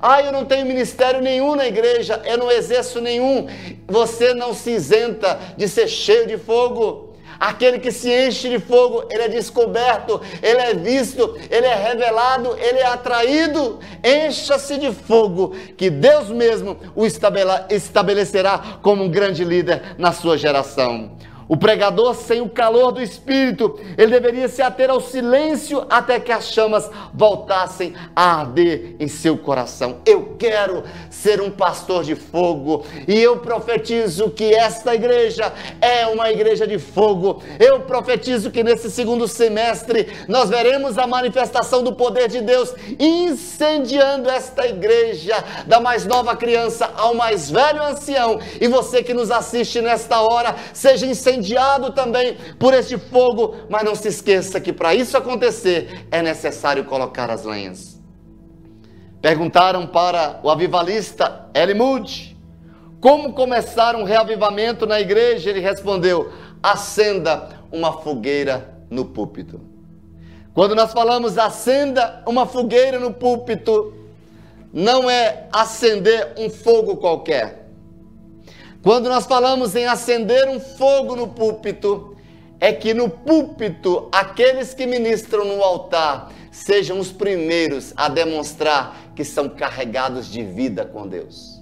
[0.00, 3.46] Ah, eu não tenho ministério nenhum na igreja, eu não exerço nenhum.
[3.86, 7.12] Você não se isenta de ser cheio de fogo.
[7.38, 12.56] Aquele que se enche de fogo, ele é descoberto, ele é visto, ele é revelado,
[12.56, 13.80] ele é atraído.
[14.02, 21.16] Encha-se de fogo, que Deus mesmo o estabelecerá como um grande líder na sua geração.
[21.52, 26.32] O pregador, sem o calor do Espírito, ele deveria se ater ao silêncio até que
[26.32, 29.98] as chamas voltassem a arder em seu coração.
[30.06, 30.82] Eu quero
[31.22, 36.80] ser um pastor de fogo e eu profetizo que esta igreja é uma igreja de
[36.80, 37.40] fogo.
[37.60, 44.28] Eu profetizo que nesse segundo semestre nós veremos a manifestação do poder de Deus incendiando
[44.28, 48.40] esta igreja, da mais nova criança ao mais velho ancião.
[48.60, 53.94] E você que nos assiste nesta hora, seja incendiado também por este fogo, mas não
[53.94, 58.01] se esqueça que para isso acontecer é necessário colocar as lenhas.
[59.22, 62.36] Perguntaram para o avivalista Moody
[63.00, 65.48] como começar um reavivamento na igreja.
[65.48, 66.30] Ele respondeu:
[66.62, 69.60] acenda uma fogueira no púlpito.
[70.52, 73.94] Quando nós falamos acenda uma fogueira no púlpito,
[74.70, 77.62] não é acender um fogo qualquer
[78.82, 82.16] quando nós falamos em acender um fogo no púlpito,
[82.58, 89.24] é que no púlpito aqueles que ministram no altar sejam os primeiros a demonstrar que
[89.24, 91.60] são carregados de vida com Deus.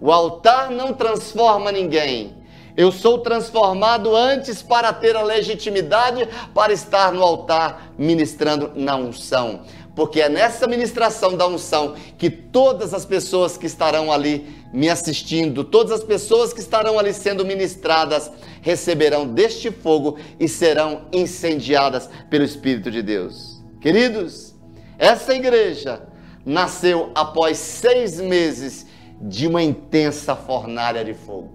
[0.00, 2.38] O altar não transforma ninguém.
[2.76, 9.62] Eu sou transformado antes para ter a legitimidade para estar no altar ministrando na unção
[10.00, 15.64] porque é nessa ministração da unção que todas as pessoas que estarão ali me assistindo,
[15.64, 18.30] todas as pessoas que estarão ali sendo ministradas,
[18.62, 23.62] receberão deste fogo e serão incendiadas pelo Espírito de Deus.
[23.80, 24.54] Queridos,
[24.98, 26.00] essa igreja
[26.44, 28.86] nasceu após seis meses
[29.20, 31.52] de uma intensa fornalha de fogo,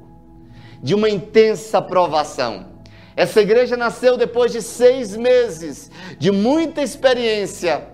[0.81, 2.75] de uma intensa provação.
[3.15, 7.87] Essa igreja nasceu depois de seis meses de muita experiência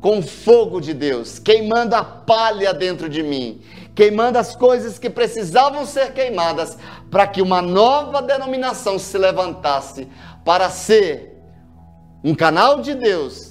[0.00, 3.60] com o fogo de Deus, queimando a palha dentro de mim,
[3.94, 6.76] queimando as coisas que precisavam ser queimadas
[7.10, 10.06] para que uma nova denominação se levantasse
[10.44, 11.36] para ser
[12.22, 13.47] um canal de Deus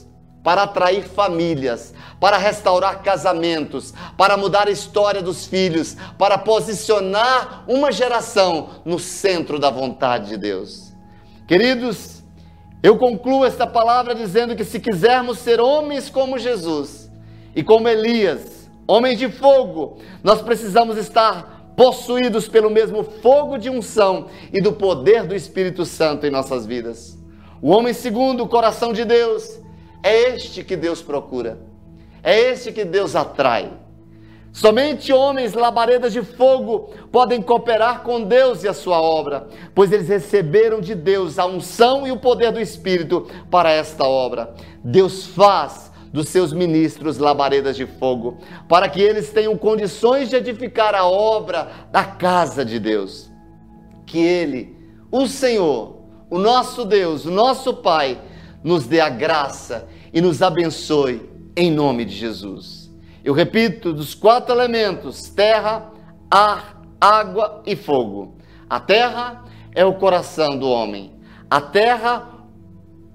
[0.48, 7.92] para atrair famílias, para restaurar casamentos, para mudar a história dos filhos, para posicionar uma
[7.92, 10.94] geração no centro da vontade de Deus.
[11.46, 12.24] Queridos,
[12.82, 17.12] eu concluo esta palavra dizendo que se quisermos ser homens como Jesus
[17.54, 24.28] e como Elias, homens de fogo, nós precisamos estar possuídos pelo mesmo fogo de unção
[24.54, 27.18] e do poder do Espírito Santo em nossas vidas.
[27.62, 29.67] O homem segundo o coração de Deus
[30.04, 31.60] é este que Deus procura,
[32.24, 33.72] é este que Deus atrai.
[34.52, 40.08] Somente homens labaredas de fogo podem cooperar com Deus e a sua obra, pois eles
[40.08, 44.56] receberam de Deus a unção e o poder do Espírito para esta obra.
[44.84, 50.96] Deus faz dos seus ministros labaredas de fogo, para que eles tenham condições de edificar
[50.96, 53.30] a obra da casa de Deus.
[54.08, 54.76] Que Ele,
[55.12, 55.98] o Senhor,
[56.30, 58.20] o nosso Deus, o nosso Pai,
[58.64, 62.92] nos dê a graça e nos abençoe em nome de Jesus.
[63.24, 65.92] Eu repito, dos quatro elementos: terra,
[66.30, 68.38] ar, água e fogo.
[68.70, 69.44] A terra
[69.74, 71.14] é o coração do homem.
[71.50, 72.30] A terra,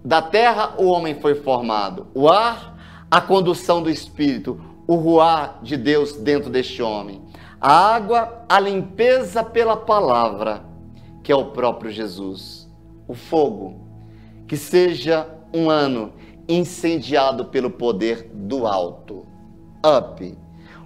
[0.04, 2.06] da terra o homem foi formado.
[2.14, 7.22] O ar, a condução do espírito, o ruar de Deus dentro deste homem.
[7.60, 10.64] A água, a limpeza pela palavra,
[11.22, 12.68] que é o próprio Jesus.
[13.06, 13.91] O fogo,
[14.52, 16.12] que seja um ano
[16.46, 19.26] incendiado pelo poder do alto.
[19.82, 20.38] Up.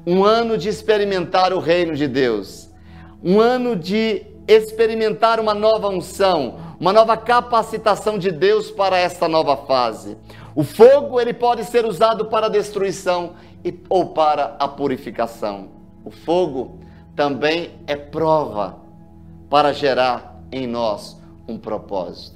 [0.06, 2.70] Um ano de experimentar o reino de Deus.
[3.20, 9.56] Um ano de experimentar uma nova unção, uma nova capacitação de Deus para esta nova
[9.56, 10.16] fase.
[10.54, 13.32] O fogo ele pode ser usado para a destruição
[13.64, 15.70] e, ou para a purificação.
[16.04, 16.78] O fogo
[17.16, 18.78] também é prova
[19.50, 22.35] para gerar em nós um propósito.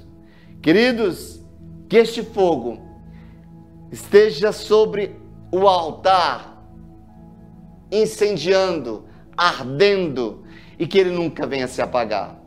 [0.61, 1.41] Queridos,
[1.89, 2.79] que este fogo
[3.91, 5.15] esteja sobre
[5.51, 6.63] o altar,
[7.91, 9.05] incendiando,
[9.35, 10.45] ardendo,
[10.77, 12.39] e que ele nunca venha se apagar.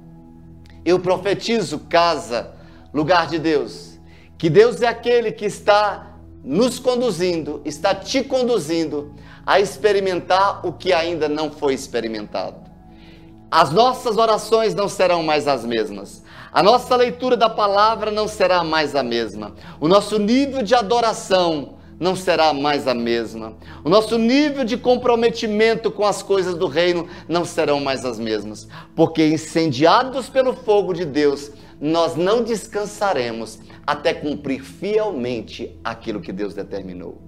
[0.84, 2.54] Eu profetizo casa,
[2.92, 3.98] lugar de Deus,
[4.36, 9.14] que Deus é aquele que está nos conduzindo, está te conduzindo
[9.46, 12.56] a experimentar o que ainda não foi experimentado.
[13.50, 16.23] As nossas orações não serão mais as mesmas.
[16.54, 19.56] A nossa leitura da palavra não será mais a mesma.
[19.80, 23.56] O nosso nível de adoração não será mais a mesma.
[23.82, 28.68] O nosso nível de comprometimento com as coisas do reino não serão mais as mesmas.
[28.94, 31.50] Porque incendiados pelo fogo de Deus,
[31.80, 37.20] nós não descansaremos até cumprir fielmente aquilo que Deus determinou.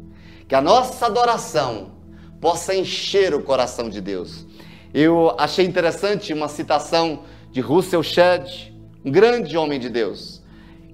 [0.47, 1.97] Que a nossa adoração
[2.41, 4.47] possa encher o coração de Deus.
[4.95, 8.76] Eu achei interessante uma citação de Russell Shedd,
[9.07, 10.43] um grande homem de Deus.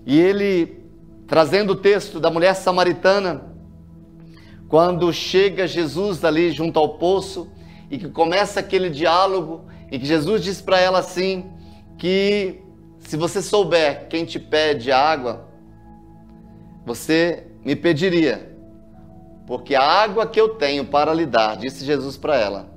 [0.04, 0.84] E ele,
[1.26, 3.50] trazendo o texto da mulher samaritana,
[4.68, 7.50] quando chega Jesus ali junto ao poço
[7.90, 11.50] e que começa aquele diálogo e que Jesus diz para ela assim
[11.96, 12.60] que
[12.98, 15.48] se você souber quem te pede água,
[16.84, 18.54] você me pediria,
[19.46, 22.72] porque a água que eu tenho para lhe dar, disse Jesus para ela,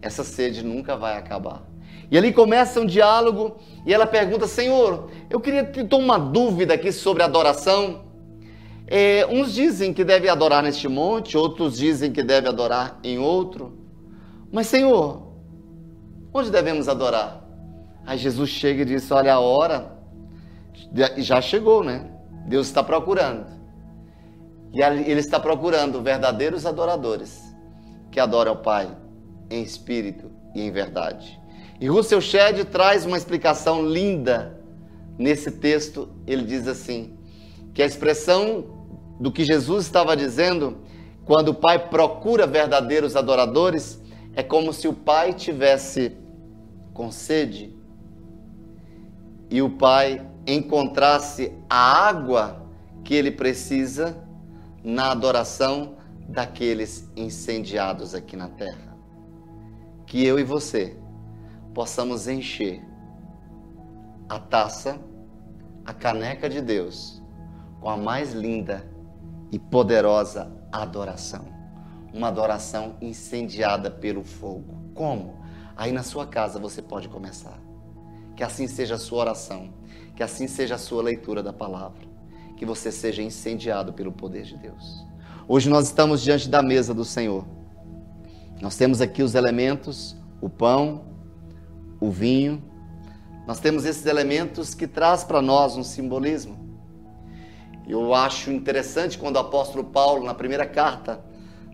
[0.00, 1.62] essa sede nunca vai acabar.
[2.10, 6.90] E ali começa um diálogo e ela pergunta: Senhor, eu queria ter uma dúvida aqui
[6.90, 8.06] sobre adoração.
[8.86, 13.78] É, uns dizem que deve adorar neste monte, outros dizem que deve adorar em outro.
[14.50, 15.34] Mas, Senhor,
[16.32, 17.44] onde devemos adorar?
[18.06, 19.98] Aí Jesus chega e diz: Olha, a hora
[21.18, 22.10] já chegou, né?
[22.46, 23.46] Deus está procurando.
[24.72, 27.42] E Ele está procurando verdadeiros adoradores
[28.10, 28.88] que adoram o Pai
[29.50, 31.37] em espírito e em verdade.
[31.80, 34.60] E Russell Shedd traz uma explicação linda
[35.16, 36.08] nesse texto.
[36.26, 37.16] Ele diz assim:
[37.72, 38.64] que a expressão
[39.20, 40.78] do que Jesus estava dizendo,
[41.24, 44.00] quando o Pai procura verdadeiros adoradores,
[44.34, 46.16] é como se o Pai tivesse
[46.92, 47.72] com sede
[49.50, 52.66] e o Pai encontrasse a água
[53.04, 54.16] que ele precisa
[54.82, 55.96] na adoração
[56.28, 58.96] daqueles incendiados aqui na terra.
[60.06, 60.96] Que eu e você
[61.78, 62.82] possamos encher
[64.28, 64.98] a taça,
[65.84, 67.22] a caneca de Deus,
[67.80, 68.84] com a mais linda
[69.52, 71.44] e poderosa adoração.
[72.12, 74.90] Uma adoração incendiada pelo fogo.
[74.92, 75.36] Como?
[75.76, 77.60] Aí na sua casa você pode começar.
[78.34, 79.72] Que assim seja a sua oração,
[80.16, 82.08] que assim seja a sua leitura da palavra,
[82.56, 85.06] que você seja incendiado pelo poder de Deus.
[85.46, 87.46] Hoje nós estamos diante da mesa do Senhor.
[88.60, 91.07] Nós temos aqui os elementos, o pão,
[92.00, 92.62] o vinho.
[93.46, 96.58] Nós temos esses elementos que traz para nós um simbolismo.
[97.88, 101.24] Eu acho interessante quando o apóstolo Paulo, na primeira carta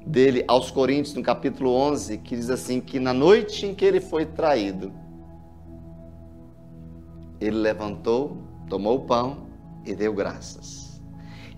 [0.06, 4.00] dele aos Coríntios, no capítulo 11, que diz assim: que na noite em que ele
[4.00, 4.92] foi traído,
[7.40, 8.38] ele levantou,
[8.68, 9.48] tomou o pão
[9.84, 11.02] e deu graças.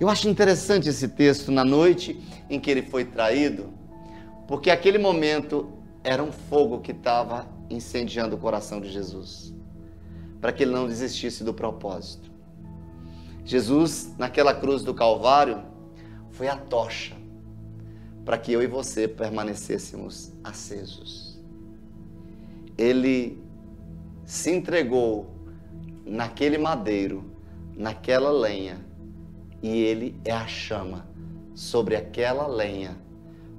[0.00, 3.70] Eu acho interessante esse texto, na noite em que ele foi traído,
[4.46, 5.70] porque aquele momento
[6.04, 9.54] era um fogo que estava incendiando o coração de Jesus,
[10.40, 12.30] para que ele não desistisse do propósito.
[13.44, 15.62] Jesus, naquela cruz do Calvário,
[16.30, 17.14] foi a tocha
[18.24, 21.40] para que eu e você permanecêssemos acesos.
[22.76, 23.40] Ele
[24.24, 25.30] se entregou
[26.04, 27.24] naquele madeiro,
[27.76, 28.84] naquela lenha,
[29.62, 31.08] e ele é a chama
[31.54, 32.96] sobre aquela lenha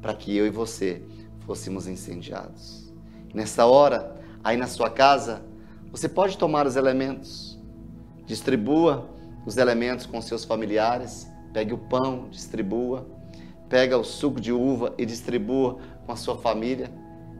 [0.01, 1.01] para que eu e você
[1.39, 2.86] fôssemos incendiados.
[3.33, 5.43] Nessa hora, aí na sua casa,
[5.91, 7.59] você pode tomar os elementos,
[8.25, 9.09] distribua
[9.45, 13.07] os elementos com seus familiares, pegue o pão, distribua,
[13.69, 16.91] pega o suco de uva e distribua com a sua família.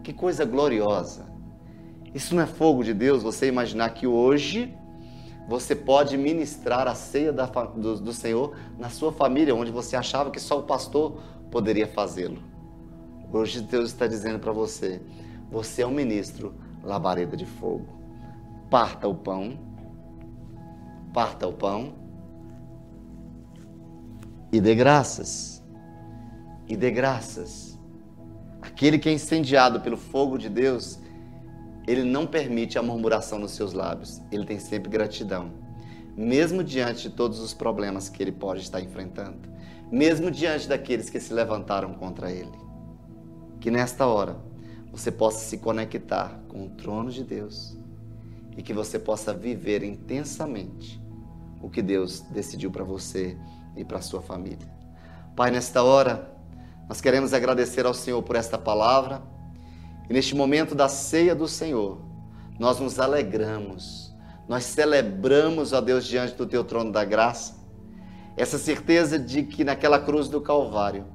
[0.03, 1.25] Que coisa gloriosa!
[2.13, 4.73] Isso não é fogo de Deus, você imaginar que hoje
[5.47, 10.29] você pode ministrar a ceia da, do, do Senhor na sua família, onde você achava
[10.31, 12.41] que só o pastor poderia fazê-lo.
[13.31, 15.01] Hoje Deus está dizendo para você:
[15.49, 16.53] você é um ministro
[16.83, 17.87] labareda de fogo.
[18.69, 19.57] Parta o pão,
[21.13, 21.93] parta o pão
[24.51, 25.63] e dê graças.
[26.67, 27.79] E dê graças.
[28.61, 30.99] Aquele que é incendiado pelo fogo de Deus,
[31.87, 34.21] ele não permite a murmuração nos seus lábios.
[34.31, 35.51] Ele tem sempre gratidão.
[36.15, 39.37] Mesmo diante de todos os problemas que ele pode estar enfrentando.
[39.89, 42.57] Mesmo diante daqueles que se levantaram contra ele.
[43.61, 44.46] Que nesta hora
[44.91, 47.77] você possa se conectar com o trono de Deus
[48.55, 51.01] e que você possa viver intensamente
[51.61, 53.37] o que Deus decidiu para você
[53.75, 54.67] e para sua família.
[55.35, 56.33] Pai, nesta hora,
[56.87, 59.21] nós queremos agradecer ao Senhor por esta palavra
[60.09, 62.01] e neste momento da ceia do Senhor,
[62.57, 64.15] nós nos alegramos,
[64.47, 67.57] nós celebramos, ó Deus, diante do teu trono da graça,
[68.37, 71.05] essa certeza de que naquela cruz do Calvário,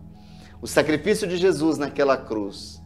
[0.61, 2.82] o sacrifício de Jesus naquela cruz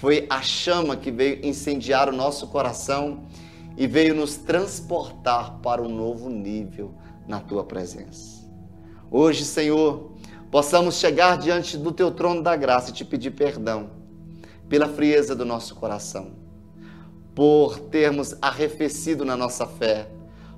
[0.00, 3.24] foi a chama que veio incendiar o nosso coração
[3.76, 6.94] e veio nos transportar para um novo nível
[7.26, 8.48] na tua presença.
[9.10, 10.12] Hoje, Senhor,
[10.52, 13.90] possamos chegar diante do teu trono da graça e te pedir perdão
[14.68, 16.30] pela frieza do nosso coração,
[17.34, 20.08] por termos arrefecido na nossa fé,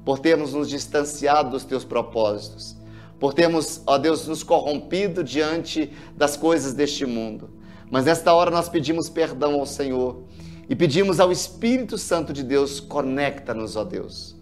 [0.05, 2.77] por termos nos distanciado dos teus propósitos,
[3.19, 7.60] por termos, ó Deus, nos corrompido diante das coisas deste mundo.
[7.91, 10.23] Mas nesta hora nós pedimos perdão ao Senhor
[10.69, 14.37] e pedimos ao Espírito Santo de Deus, conecta-nos, ó Deus,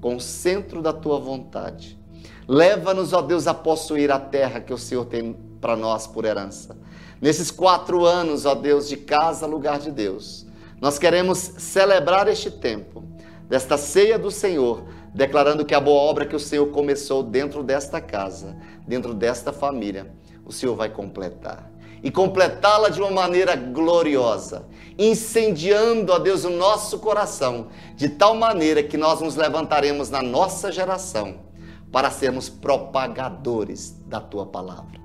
[0.00, 1.98] com o centro da tua vontade.
[2.46, 6.76] Leva-nos, ó Deus, a possuir a terra que o Senhor tem para nós por herança.
[7.20, 10.46] Nesses quatro anos, ó Deus, de casa, lugar de Deus,
[10.80, 13.02] nós queremos celebrar este tempo,
[13.48, 14.84] desta ceia do Senhor,
[15.14, 18.56] declarando que a boa obra que o Senhor começou dentro desta casa,
[18.86, 20.12] dentro desta família,
[20.44, 21.71] o Senhor vai completar.
[22.02, 24.66] E completá-la de uma maneira gloriosa,
[24.98, 30.72] incendiando, ó Deus, o nosso coração, de tal maneira que nós nos levantaremos na nossa
[30.72, 31.36] geração
[31.92, 35.01] para sermos propagadores da tua palavra.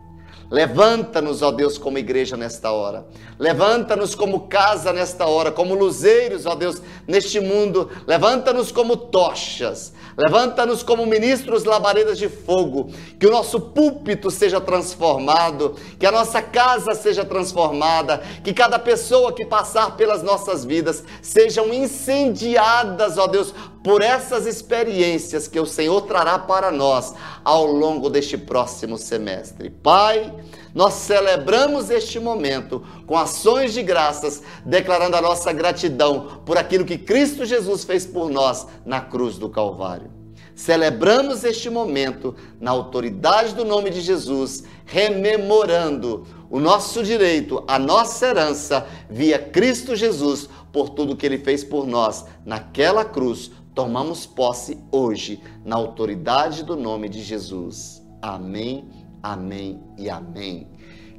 [0.49, 3.05] Levanta-nos, ó Deus, como igreja nesta hora.
[3.37, 7.89] Levanta-nos como casa nesta hora, como luzeiros, ó Deus, neste mundo.
[8.07, 9.93] Levanta-nos como tochas.
[10.17, 12.89] Levanta-nos como ministros labaredas de fogo.
[13.19, 19.33] Que o nosso púlpito seja transformado, que a nossa casa seja transformada, que cada pessoa
[19.33, 23.53] que passar pelas nossas vidas sejam incendiadas, ó Deus,
[23.88, 29.69] por essas experiências que o Senhor trará para nós ao longo deste próximo semestre.
[29.69, 30.34] Pai,
[30.76, 36.97] nós celebramos este momento com ações de graças, declarando a nossa gratidão por aquilo que
[36.97, 40.11] Cristo Jesus fez por nós na cruz do Calvário.
[40.53, 48.27] Celebramos este momento na autoridade do nome de Jesus, rememorando o nosso direito, a nossa
[48.27, 54.75] herança via Cristo Jesus, por tudo que ele fez por nós naquela cruz tomamos posse
[54.91, 58.03] hoje na autoridade do nome de Jesus.
[58.19, 58.89] Amém,
[59.21, 60.67] amém e amém.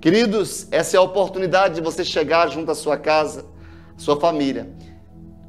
[0.01, 3.47] Queridos, essa é a oportunidade de você chegar junto à sua casa,
[3.97, 4.75] sua família.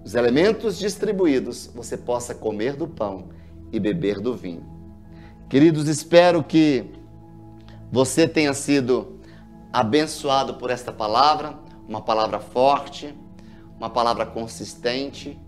[0.06, 3.30] Os elementos distribuídos, você possa comer do pão
[3.72, 4.64] e beber do vinho.
[5.49, 6.91] Queridos, espero que
[7.91, 9.19] você tenha sido
[9.73, 11.57] abençoado por esta palavra,
[11.88, 13.18] uma palavra forte,
[13.80, 15.40] uma palavra consistente.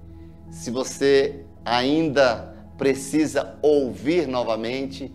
[0.50, 5.14] Se você ainda precisa ouvir novamente,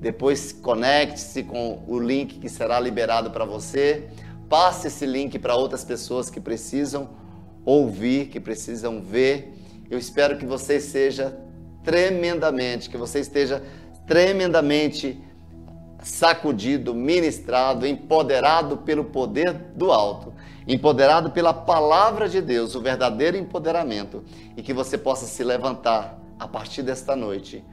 [0.00, 4.08] depois conecte-se com o link que será liberado para você.
[4.48, 7.10] Passe esse link para outras pessoas que precisam
[7.64, 9.54] ouvir, que precisam ver.
[9.88, 11.38] Eu espero que você seja
[11.82, 13.62] tremendamente, que você esteja
[14.06, 15.22] tremendamente
[16.02, 20.33] sacudido, ministrado, empoderado pelo poder do alto
[20.66, 24.24] empoderado pela palavra de Deus, o verdadeiro empoderamento,
[24.56, 27.64] e que você possa se levantar a partir desta noite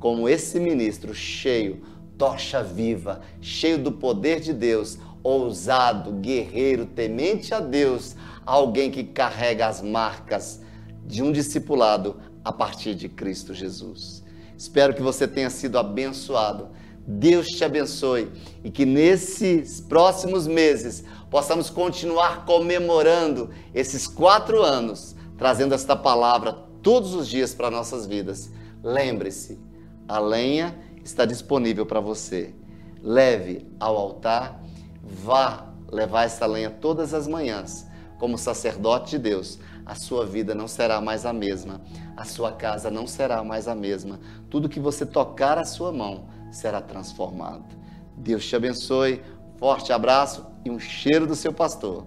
[0.00, 1.82] como esse ministro cheio,
[2.16, 8.16] tocha viva, cheio do poder de Deus, ousado, guerreiro, temente a Deus,
[8.46, 10.62] alguém que carrega as marcas
[11.04, 14.24] de um discipulado a partir de Cristo Jesus.
[14.56, 16.68] Espero que você tenha sido abençoado.
[17.10, 18.30] Deus te abençoe
[18.62, 26.52] e que nesses próximos meses possamos continuar comemorando esses quatro anos, trazendo esta palavra
[26.82, 28.50] todos os dias para nossas vidas.
[28.84, 29.58] Lembre-se,
[30.06, 32.54] A lenha está disponível para você.
[33.02, 34.62] Leve ao altar,
[35.02, 37.86] vá levar essa lenha todas as manhãs.
[38.18, 41.80] Como sacerdote de Deus, a sua vida não será mais a mesma,
[42.14, 44.20] a sua casa não será mais a mesma.
[44.50, 47.76] Tudo que você tocar a sua mão será transformado.
[48.16, 49.22] Deus te abençoe,
[49.58, 52.04] forte abraço e um cheiro do seu pastor.